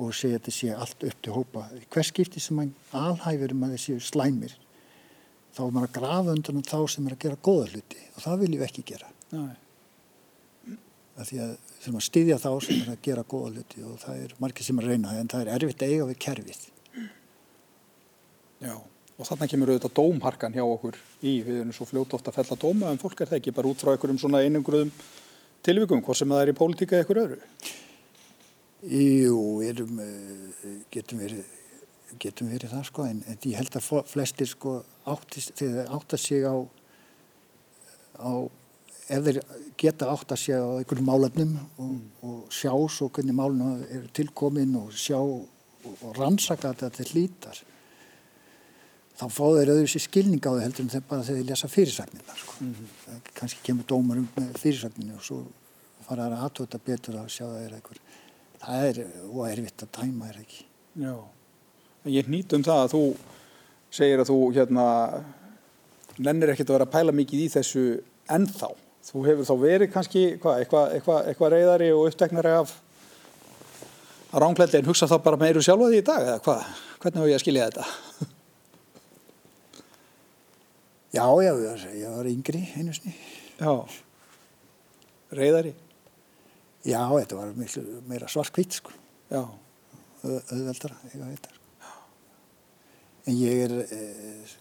[0.00, 1.66] og segja að þetta sé allt upp til hópa.
[1.92, 4.56] Hvers skipti sem mann alhæfur um að þessi slæmir
[5.52, 8.44] þá er maður að grafa undan þá sem er að gera goða hluti og það
[8.46, 9.16] viljum við ekki gera
[11.20, 14.22] að því að þurfum að styðja þá sem er að gera góða hluti og það
[14.24, 16.64] er margir sem að reyna en það er erfitt að eiga við kerfið.
[18.60, 22.40] Já, og þannig kemur auðvitað dómharkan hjá okkur í, við erum svo fljótt ofta að
[22.40, 24.92] fella dóma en fólk er það ekki bara út frá einhverjum svona einungruðum
[25.64, 27.40] tilvíkum, hvort sem það er í pólitíka eða einhver öðru.
[28.90, 31.56] Jú, erum, eh, getum verið
[32.18, 35.60] getum verið það sko en, en ég held að flestir sko áttast
[36.24, 36.56] sig á
[38.20, 38.32] á
[39.10, 39.40] ef þeir
[39.80, 41.96] geta átt að sjá einhverjum málefnum og,
[42.26, 47.62] og sjá svo hvernig málefnum er tilkomin og sjá og rannsaka þetta til hlítar
[49.20, 52.36] þá fá þeir auðvitað skilning á þau heldur en þeir bara þegar þeir lesa fyrirsagnina
[52.36, 52.54] sko.
[52.60, 53.20] mm -hmm.
[53.34, 54.28] kannski kemur dómar um
[54.62, 55.42] fyrirsagninu og svo
[56.06, 57.98] fara það að aðtöta betur að sjá það er eitthvað
[58.60, 58.96] það er
[59.32, 60.64] óerfitt að tæma er ekki
[61.00, 61.16] Já,
[62.04, 63.02] en ég nýtt um það að þú
[63.90, 64.86] segir að þú hérna
[66.18, 67.84] nennir ekkert að vera að pæla mikið í þessu
[68.28, 68.70] ennþá
[69.00, 72.74] Þú hefur þá verið kannski hvað, eitthvað, eitthvað, eitthvað reyðari og uppteknari af
[74.30, 76.66] ránglendi en hugsa þá bara meiru sjálfa því í dag eða hvað?
[77.00, 77.86] Hvernig hefur ég að skilja þetta?
[81.10, 81.50] Já, já,
[81.90, 83.16] ég var yngri einu sinni.
[83.58, 83.72] Já,
[85.34, 85.72] reyðari?
[86.86, 88.94] Já, þetta var miklu meira svartkvít sko.
[89.26, 89.42] Já.
[90.22, 91.90] Öðveldara, ég veit það sko.
[93.26, 94.54] En ég er, eh,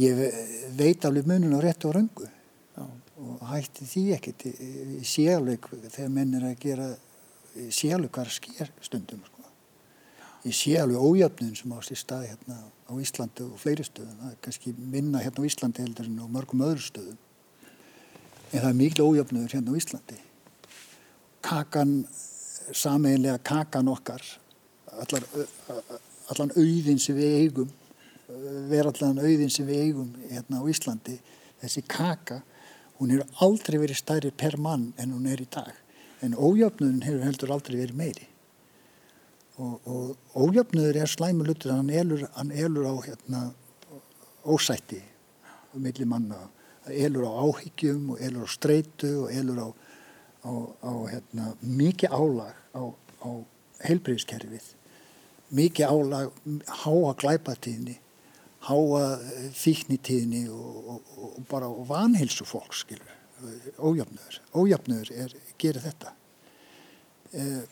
[0.00, 0.24] ég
[0.80, 2.30] veit alveg munun á réttu og röngu
[3.20, 4.46] og hætti því ekkert.
[5.06, 6.88] Sjálfleik þegar menn er að gera
[7.54, 9.42] hvað sker stundum sko.
[10.44, 15.22] í sjálfleik ójöfnun sem ást í stað hérna á Íslandi og fleiri stöðum kannski minna
[15.22, 17.16] hérna á Íslandi heldur en á mörgum öðru stöðum.
[18.52, 20.18] En það er miklu ójöfnur hérna á Íslandi.
[21.40, 22.04] Kakan
[22.72, 24.22] sameinlega kakan okkar
[25.00, 25.24] allar,
[26.32, 27.72] allan auðin sem við eigum
[28.70, 31.18] verallan auðin sem við eigum hérna á Íslandi
[31.62, 32.42] þessi kaka
[33.04, 35.72] hún hefur aldrei verið stærri per mann en hún er í dag.
[36.24, 38.28] En ójöfnuðin hefur heldur aldrei verið meiri.
[39.60, 43.42] Og, og ójöfnuður er slæmur lutur hann elur, hann elur á hérna,
[44.44, 45.02] ósætti
[45.74, 46.40] millir manna.
[46.88, 49.68] Elur á áhyggjum og elur á streitu og elur á,
[50.48, 52.82] á, á hérna, mikið álag á,
[53.20, 53.30] á
[53.84, 54.72] heilbreyðskerfið
[55.54, 56.32] mikið álag
[56.82, 57.98] háa glæpatíðni
[58.64, 59.02] háa
[59.56, 63.12] fíknitíðni og, og, og bara vanhilsu fólk skilur
[63.78, 66.12] ójöfnur, ójöfnur er, gerir þetta.
[67.34, 67.64] Uh,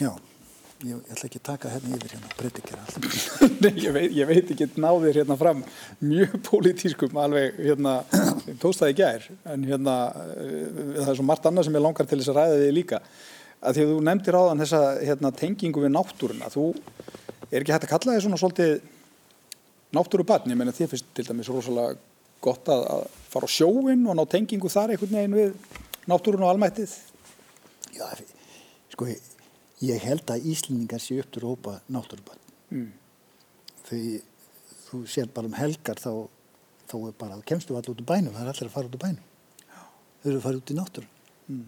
[0.00, 2.82] já ég, ég ætla ekki að taka hérna yfir hérna predikera
[3.64, 5.62] Nei, ég veit, ég veit ekki náðir hérna fram
[6.04, 7.98] mjög pólitískum alveg hérna,
[8.60, 9.96] tóst það í gær en hérna
[10.36, 10.70] eh,
[11.00, 13.02] það er svo margt annað sem ég langar til þess að ræða þig líka.
[13.60, 16.66] Að því að þú nefndir á þann þessa hérna, tengingu við náttúruna þú
[17.50, 18.76] er ekki hægt að kalla þig svona svolítið
[19.96, 21.98] náttúrubarn, ég menna þið finnst til dæmis rosalega
[22.40, 25.80] gott að, að fara á sjóin og ná tengingu þar einhvern veginn við
[26.10, 26.94] náttúrun og almættið?
[27.96, 28.06] Já,
[28.94, 29.30] sko ég
[29.84, 32.90] ég held að Íslendingar sé upp til rópa náttúrubann mm.
[33.88, 34.26] þegar
[34.90, 36.12] þú sér bara um helgar þá,
[36.90, 39.04] þá er bara, kemstu allir út úr bænum það er allir að fara út úr
[39.04, 39.26] bænum.
[40.20, 41.12] Þau eru að fara út í náttúrun
[41.48, 41.66] mm.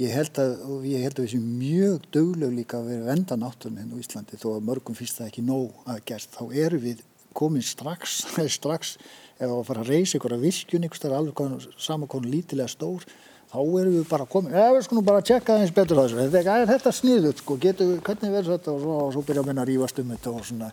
[0.00, 3.36] Ég held að og ég held að við séum mjög dögleg líka að vera venda
[3.36, 6.80] náttúrun hérna á Íslandi þó að mörgum finnst það ekki nóg að gerst þá eru
[6.80, 7.02] við
[7.36, 8.22] komin strax
[8.58, 8.96] strax
[9.36, 13.04] ef að fara að reysa ykkur að virkjun ykkur alveg saman konu lítilega stór
[13.52, 16.70] þá erum við bara komin, eða við skulum bara tjekka eins betur þessu, þetta er
[16.70, 18.72] þetta sniðut sko, getur, hvernig verður þetta?
[18.72, 20.70] Og svo, svo byrja að minna að rífast um þetta og svona.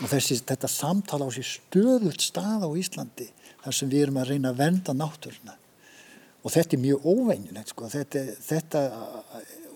[0.00, 3.28] Og þessi, þetta samtala á sér stöðult stað á Íslandi
[3.62, 5.58] þar sem við erum að reyna að venda náttúruna
[6.42, 8.82] og þetta er mjög óveinilegt sko, þetta, þetta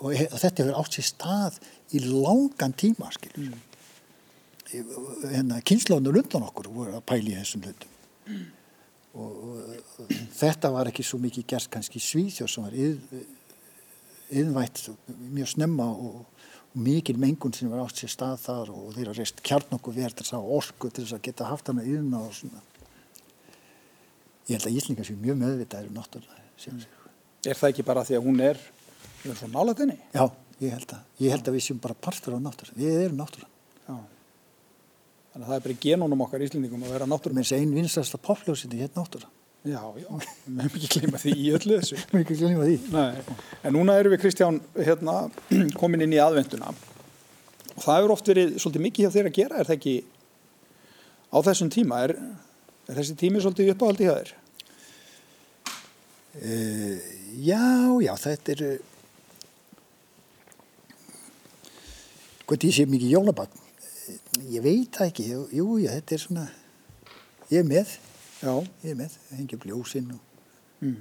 [0.01, 1.61] og þetta hefur átt sér stað
[1.95, 3.55] í langan tíma skilur.
[3.55, 3.63] Mm.
[5.31, 7.93] hérna, kynnslóðinu lundan okkur voru að pæli þessum hlutum.
[8.27, 8.47] Mm
[9.17, 9.33] og,
[10.01, 12.79] og þetta var ekki svo mikið gert kannski Svíþjóð sem var
[14.37, 16.23] yðnvætt mjög snemma og,
[16.73, 20.27] og mikil mengun sem var átt sér stað þar og þeirra reist kjarnokku verð til
[20.27, 22.65] þess að orku til þess að geta haft hana yðna og svona.
[24.47, 26.45] Ég held að Íslingar sé mjög meðvitað um náttúrulega
[27.47, 28.61] Er það ekki bara því að hún er,
[29.27, 29.99] er svo nálat henni?
[30.15, 30.25] Já,
[30.65, 33.53] ég held að ég held að við séum bara partur á náttúrulega við erum náttúrulega
[35.37, 37.37] Þannig að það er bara í genónum okkar íslendingum að vera náttúrulega.
[37.37, 39.33] Mér finnst einn vinstasta popljósiti hérna náttúrulega.
[39.67, 40.07] Já, já,
[40.47, 41.97] við hefum ekki gleyma því í öllu þessu.
[41.97, 42.77] Við hefum ekki gleyma því.
[42.95, 45.17] Nei, en núna erum við Kristján hérna,
[45.81, 49.59] komin inn í aðvenduna og það hefur oft verið svolítið mikið hjá þér að gera,
[49.61, 49.95] er það ekki
[51.29, 52.17] á þessum tíma, er,
[52.87, 54.33] er þessi tími svolítið uppáhaldi hjá þér?
[56.37, 56.97] Uh,
[57.41, 57.63] já,
[58.05, 58.65] já, þetta er,
[62.45, 63.63] hvað því sé mikið jólabann
[64.53, 66.45] ég veit það ekki, jú, jú, þetta er svona,
[67.51, 67.95] ég er með,
[68.41, 68.53] já.
[68.85, 70.45] ég er með, hengi upp ljósinn og,
[70.85, 70.99] mm.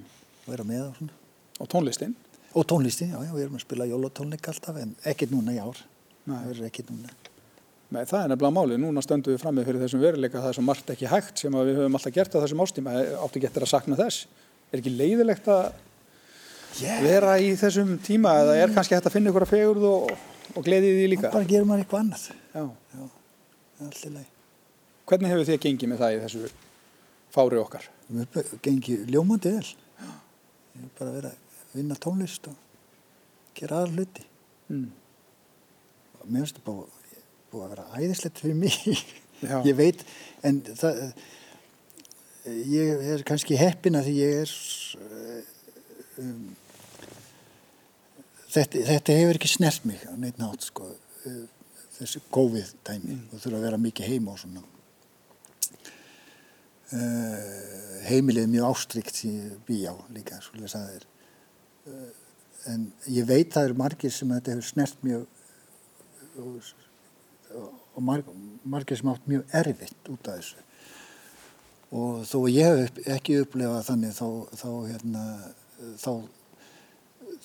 [0.48, 1.20] vera með og svona.
[1.64, 2.16] Og tónlistin?
[2.56, 5.80] Og tónlistin, já, já, við erum að spila jólatónleik alltaf, en ekkert núna í ár,
[6.26, 6.36] Nei.
[6.36, 7.16] það verður ekkert núna.
[7.86, 10.58] Nei, það er nefnilega málið, núna stöndum við fram með fyrir þessum veruleika það er
[10.58, 13.72] svo margt ekki hægt sem við höfum alltaf gert á þessum ástíma, áttu getur að
[13.72, 14.26] sakna þess.
[14.76, 15.66] Er ekki leiðilegt að
[16.84, 17.04] yeah.
[17.06, 20.10] vera í þessum tíma eða er kannski hægt að finna ykkur að fegurð og,
[20.52, 21.30] og gleðið því líka?
[21.30, 22.26] Það bara gerur maður eitthvað annað.
[22.52, 22.66] Já.
[22.96, 23.06] Já
[23.84, 24.30] allt í lagi.
[25.06, 26.52] Hvernig hefur þið gengið með það í þessu
[27.36, 27.90] fári okkar?
[28.08, 29.66] Við hefum gengið ljómandi vel.
[29.66, 32.56] Við hefum bara verið að vinna tónlist og
[33.58, 34.26] gera aðra hluti.
[34.72, 34.88] Mm.
[36.26, 36.94] Mér finnst það búið,
[37.56, 38.78] að vera æðislegt fyrir mig.
[39.44, 39.58] Já.
[39.70, 40.06] Ég veit,
[40.48, 41.04] en það,
[42.46, 44.54] ég er kannski heppin að því ég er,
[46.22, 46.56] um,
[48.54, 50.92] þetta, þetta hefur ekki snert mig á neitt nátt, sko
[51.96, 53.28] þessi COVID-dæmi mm.
[53.32, 54.64] og þurfa að vera mikið heima og svona
[56.92, 59.34] uh, heimilið mjög ástrykt í
[59.68, 61.08] bíjá líka er
[61.90, 62.12] uh,
[62.72, 65.24] en ég veit það eru margir sem þetta hefur snert mjög
[66.42, 66.72] og,
[67.96, 68.32] og marg,
[68.68, 70.64] margir sem átt mjög erfitt út af þessu
[71.94, 74.28] og þó að ég hef ekki upplefað þannig þá
[74.62, 75.26] þá, hérna,
[76.02, 76.12] þá,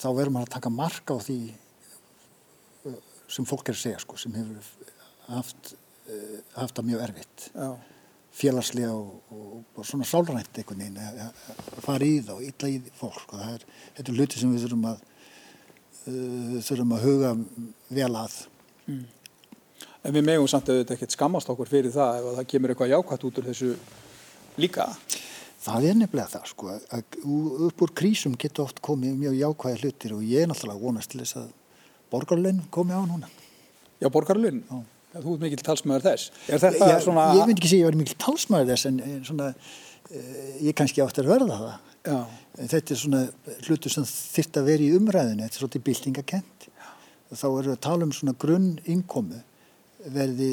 [0.00, 1.40] þá verður maður að taka marka á því
[3.30, 4.90] sem fólk er að segja sko, sem hefur
[5.30, 5.74] haft,
[6.10, 7.68] uh, haft það mjög erfitt Já.
[8.40, 12.80] félagslega og, og, og svona sálrænt einhvern veginn að fara í það og illa í
[12.98, 13.40] fólk sko.
[13.46, 13.64] er,
[13.98, 15.06] þetta er hluti sem við þurfum að
[16.10, 17.32] uh, þurfum að huga
[18.00, 18.44] vel að
[18.90, 19.08] mm.
[20.00, 22.92] En við megum samt að þetta ekkert skammast okkur fyrir það ef það kemur eitthvað
[22.94, 23.74] jákvæmt út úr þessu
[24.62, 24.90] líka
[25.60, 27.16] Það er nefnilega það sko að
[27.66, 31.20] upp úr krísum getur oft komið mjög jákvæði hlutir og ég er náttúrulega vonast til
[31.20, 31.50] þess að
[32.10, 33.28] borgarlun komið á núna.
[34.00, 34.62] Já, borgarlun?
[34.64, 34.80] Já.
[35.10, 36.32] Þú ert mikil talsmaður þess.
[36.48, 37.26] Er þetta ég, svona...
[37.36, 41.04] Ég myndi ekki segja að ég var mikil talsmaður þess en, svona, uh, ég kannski
[41.04, 41.94] átti að verða það.
[42.08, 42.18] Já.
[42.60, 43.22] Þetta er svona
[43.66, 46.68] hlutu sem þyrst að vera í umræðinu, þetta er svolítið bildingakent.
[47.30, 49.42] Þá erum við að tala um svona grunn innkomu
[50.14, 50.52] verði,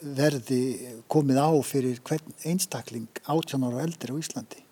[0.00, 0.60] verði
[1.12, 4.64] komið á fyrir hvern einstakling 18 ára eldri á Íslandi.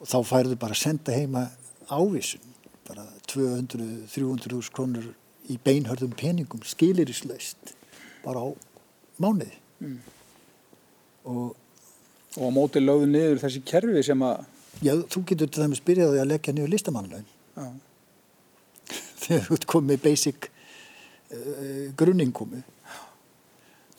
[0.00, 1.48] Og þá færðu bara að senda heima
[1.90, 2.44] ávísun,
[2.88, 5.10] bara 200-300 krónur
[5.50, 7.74] í beinhörðum peningum skilirislaust
[8.24, 8.48] bara á
[9.20, 9.98] mánuði mm.
[11.32, 11.56] og
[12.38, 14.46] og á móti lögðu niður þessi kerfi sem að
[14.80, 17.24] Já, þú getur til dæmis byrjaði að leggja niður listamannlaun
[19.22, 22.62] þegar þú ert komið basic uh, grunningkomi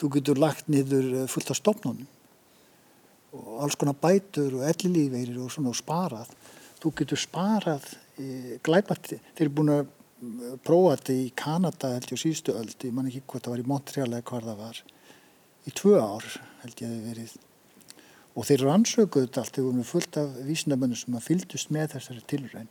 [0.01, 2.09] þú getur lagt niður uh, fullt af stopnunum
[3.31, 6.31] og alls konar bætur og ellilífeyrir og svona og sparað.
[6.81, 9.85] Þú getur sparað uh, glæpart, þeir eru búin að
[10.65, 13.63] prófa þetta í Kanada held ég á síðustu öll, ég man ekki hvort það var
[13.63, 14.81] í Montreal eða hvað það var,
[15.65, 16.27] í tvö ár
[16.61, 17.31] held ég að það verið.
[18.31, 22.23] Og þeir rannsökuðu þetta allt, þeir voru fullt af vísindamönnum sem að fyldust með þessari
[22.29, 22.69] tilræn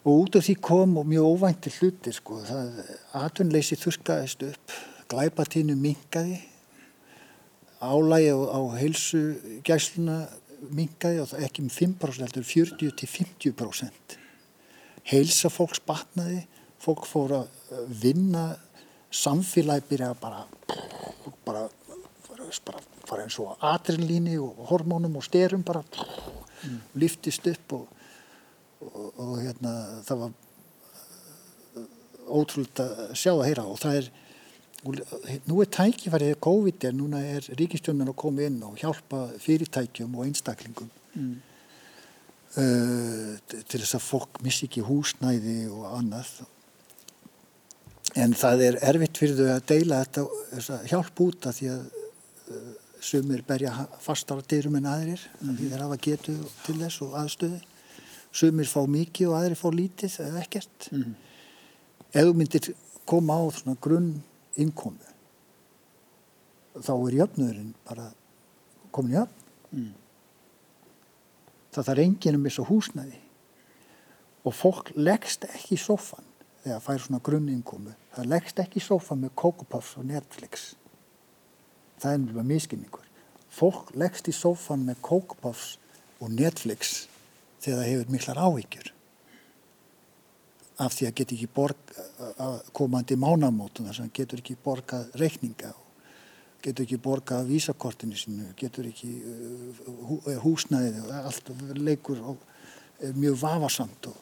[0.00, 2.78] og út af því kom og mjög óvænti hluti sko, það
[3.20, 4.76] atunleysi þurkaðist upp,
[5.10, 6.38] glæpatínu mingaði,
[7.80, 9.20] álægi á, heilsu
[9.66, 10.22] gæsluna
[10.70, 14.18] mingaði og ekki um 5% heldur 40-50%
[15.08, 16.44] heilsa fólks batnaði,
[16.80, 18.44] fólk fór að vinna,
[19.10, 20.44] samfélagi byrja bara,
[21.46, 21.64] bara,
[22.66, 26.78] bara, bara eins og adrenlíni og hormónum og styrum bara mm.
[27.00, 27.88] liftist upp og,
[28.86, 29.74] og, og hérna
[30.06, 30.38] það var
[32.30, 34.10] ótrúlega að sjá að heyra og það er,
[34.84, 40.28] nú er tækifærið COVID er, núna er ríkistjónin að koma inn og hjálpa fyrirtækjum og
[40.28, 41.38] einstaklingum mm.
[42.50, 46.32] Uh, til þess að fólk missi ekki húsnæði og annað
[48.18, 50.24] en það er erfitt fyrir þau að deila þetta
[50.74, 51.84] að hjálp út af því að
[52.50, 52.72] uh,
[53.06, 53.70] sumir berja
[54.02, 55.52] fastar á dyrum en aðrir mm.
[55.60, 57.60] því þeir hafa getu til þess og aðstöði
[58.42, 61.14] sumir fá mikið og aðrir fá lítið eða ekkert mm.
[62.10, 62.72] ef þú myndir
[63.06, 63.46] koma á
[63.78, 64.10] grunn
[64.58, 65.10] innkomu.
[66.80, 68.10] Þá er jöfnurinn bara
[68.94, 69.90] komin í jöfn mm.
[71.70, 73.20] Það þarf enginn um þessu húsnæði.
[74.42, 76.26] Og fólk leggst ekki í sófan
[76.64, 80.72] þegar fær svona grunninkomu það leggst ekki í sófan með Cocopuffs og Netflix.
[82.00, 83.10] Það er mjög miskinningur
[83.50, 85.74] fólk leggst í sófan með Cocopuffs
[86.22, 87.04] og Netflix
[87.60, 88.92] þegar það hefur miklar áhyggjur
[90.80, 91.94] af því að getur ekki borg
[92.40, 95.90] að komandi mánamótum þar sem getur ekki borgað reikninga og
[96.64, 102.46] getur ekki borgað vísakortinu sinu, getur ekki uh, húsnæðið og allt leikur og
[103.00, 104.16] er mjög vafarsamt og,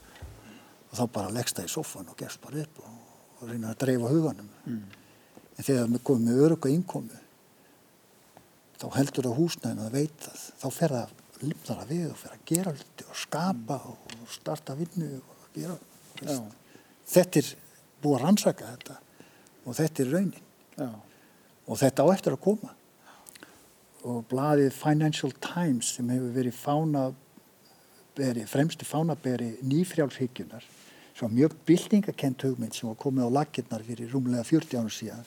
[0.90, 2.98] og þá bara leggst það í soffan og gerst bara upp og,
[3.38, 4.50] og reyna að dreifa huganum.
[4.66, 4.84] Mm.
[5.58, 7.24] En þegar við komum með öruga innkomu
[8.78, 10.34] þá heldur það húsnæðinu að veita.
[10.62, 14.18] Þá fer það að limna það við og fer að gera hluti og skapa mm.
[14.22, 15.78] og starta vinnu og gera.
[16.22, 17.52] Þetta er
[18.02, 18.98] búið að rannsaka þetta
[19.68, 20.50] og þetta er raunin.
[20.78, 20.90] Já.
[21.68, 22.74] Og þetta á eftir að koma.
[24.08, 30.68] Og bladið Financial Times sem hefur verið fánaberi, fremsti fánaberi nýfrjálfshyggjunar
[31.18, 35.24] svo mjög bildingakent hugmynd sem var komið á lakirnar fyrir rúmlega 40 ára síðan.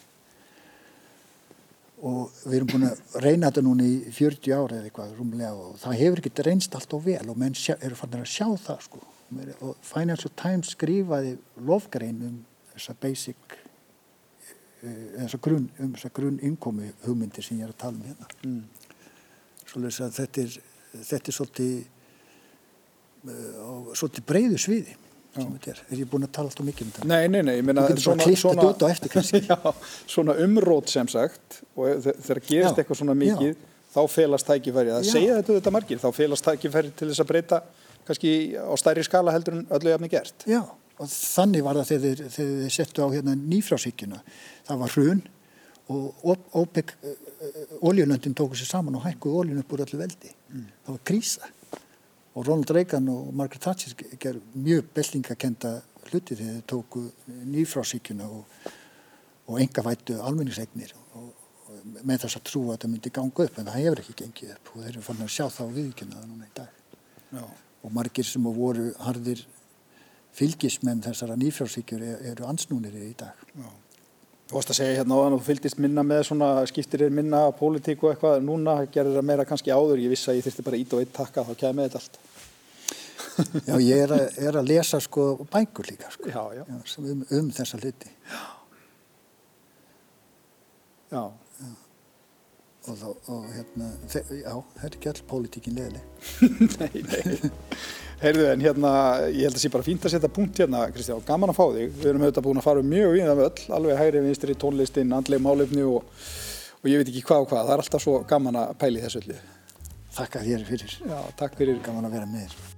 [2.01, 5.75] Og við erum búin að reyna þetta núna í 40 ára eða eitthvað rúmlega og
[5.81, 8.87] það hefur ekki reynst allt og vel og menn sjá, eru fannir að sjá það
[8.87, 9.01] sko
[9.61, 12.39] og Financial Times skrifaði lofgrein um
[12.73, 13.57] þessa basic
[14.81, 18.29] þessa eh, grunn, um þessa grunn innkomi hugmyndir sem ég er að tala um hérna.
[18.43, 18.61] Mm.
[19.71, 20.59] Svolítið að þetta er
[20.91, 21.75] þetta er svolítið
[23.31, 24.97] uh, svolítið breyðu sviði
[25.39, 27.07] er, er ég búin að tala alltaf mikið um þetta?
[27.07, 28.65] Nei, nei, nei, ég meina svona, svona,
[29.51, 29.57] já,
[30.11, 33.69] svona umrót sem sagt og þegar gerist já, eitthvað svona mikið já.
[33.93, 37.61] þá felast tækifæri, það segja þetta þetta margir, þá felast tækifæri til þess að breyta
[38.11, 40.45] kannski á stærri skala heldur en öllu jafni gert.
[40.49, 40.61] Já,
[41.01, 44.19] og þannig var það þegar þið settu á hérna nýfrásíkjuna
[44.67, 45.23] það var hrun
[45.91, 46.93] og OPEC
[47.81, 50.31] oljulöndin tóku sér saman og hækkuði oljun upp úr öllu veldi.
[50.51, 50.67] Mm.
[50.85, 51.49] það var krísa.
[52.31, 57.03] Og Ronald Reagan og Margaret Thatcher ger mjög beltingakenda hluti þegar þið tóku
[57.51, 58.69] nýfrásíkjuna og,
[59.47, 61.33] og enga vættu almenningsegnir og,
[62.05, 64.71] með þess að trú að það myndi ganga upp en það hefur ekki gengið upp
[64.71, 66.79] og þeir eru fann að sjá það á viðkynnaða núna í dag.
[67.31, 67.43] Já.
[67.81, 69.45] Og margir sem voru harðir
[70.37, 73.69] fylgismenn þessara nýfrásíkjur eru ansnúnir í dag Já.
[74.51, 77.13] Þú varst að segja hérna á þann og þú fylgist minna með svona, skiptir þér
[77.15, 80.65] minna pólitík og eitthvað, núna gerir það meira kannski áður, ég vissi að ég þurfti
[80.65, 82.19] bara ít og eitt takka, þá kemur þetta allt.
[83.69, 86.65] Já, ég er að, er að lesa sko bængur líka sko, já, já.
[86.99, 88.11] um, um þessa hluti.
[91.13, 91.23] Já.
[92.89, 96.05] Og, þá, og hérna, já, það er ekki all pólitíkin leðileg.
[96.81, 97.51] nei, nei.
[98.23, 98.91] Heyrðu, en hérna,
[99.29, 101.91] ég held að sé bara fínt að setja punkt hérna, Kristján, gaman að fá þig.
[101.99, 105.13] Við erum auðvitað búin að fara um mjög við það öll, alveg hægri vinstri, tónlistin,
[105.17, 106.09] andleg málefni og,
[106.81, 107.67] og ég veit ekki hvað og hvað.
[107.69, 109.37] Það er alltaf svo gaman að pæli þessu öllu.
[110.17, 111.77] Þakka þér fyrir, Já, takk fyrir.
[111.85, 112.73] gaman að vera með þér.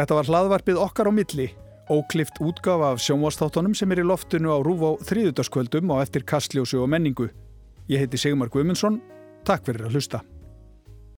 [0.00, 1.50] Þetta var hlaðvarpið okkar á milli,
[1.92, 6.80] óklift útgafa af sjónvastáttunum sem er í loftinu á rúf á þriðutaskvöldum og eftir kastljósu
[6.80, 7.28] og menningu.
[7.90, 9.00] Ég heiti Sigmar Guimundsson,
[9.42, 10.20] takk fyrir að hlusta.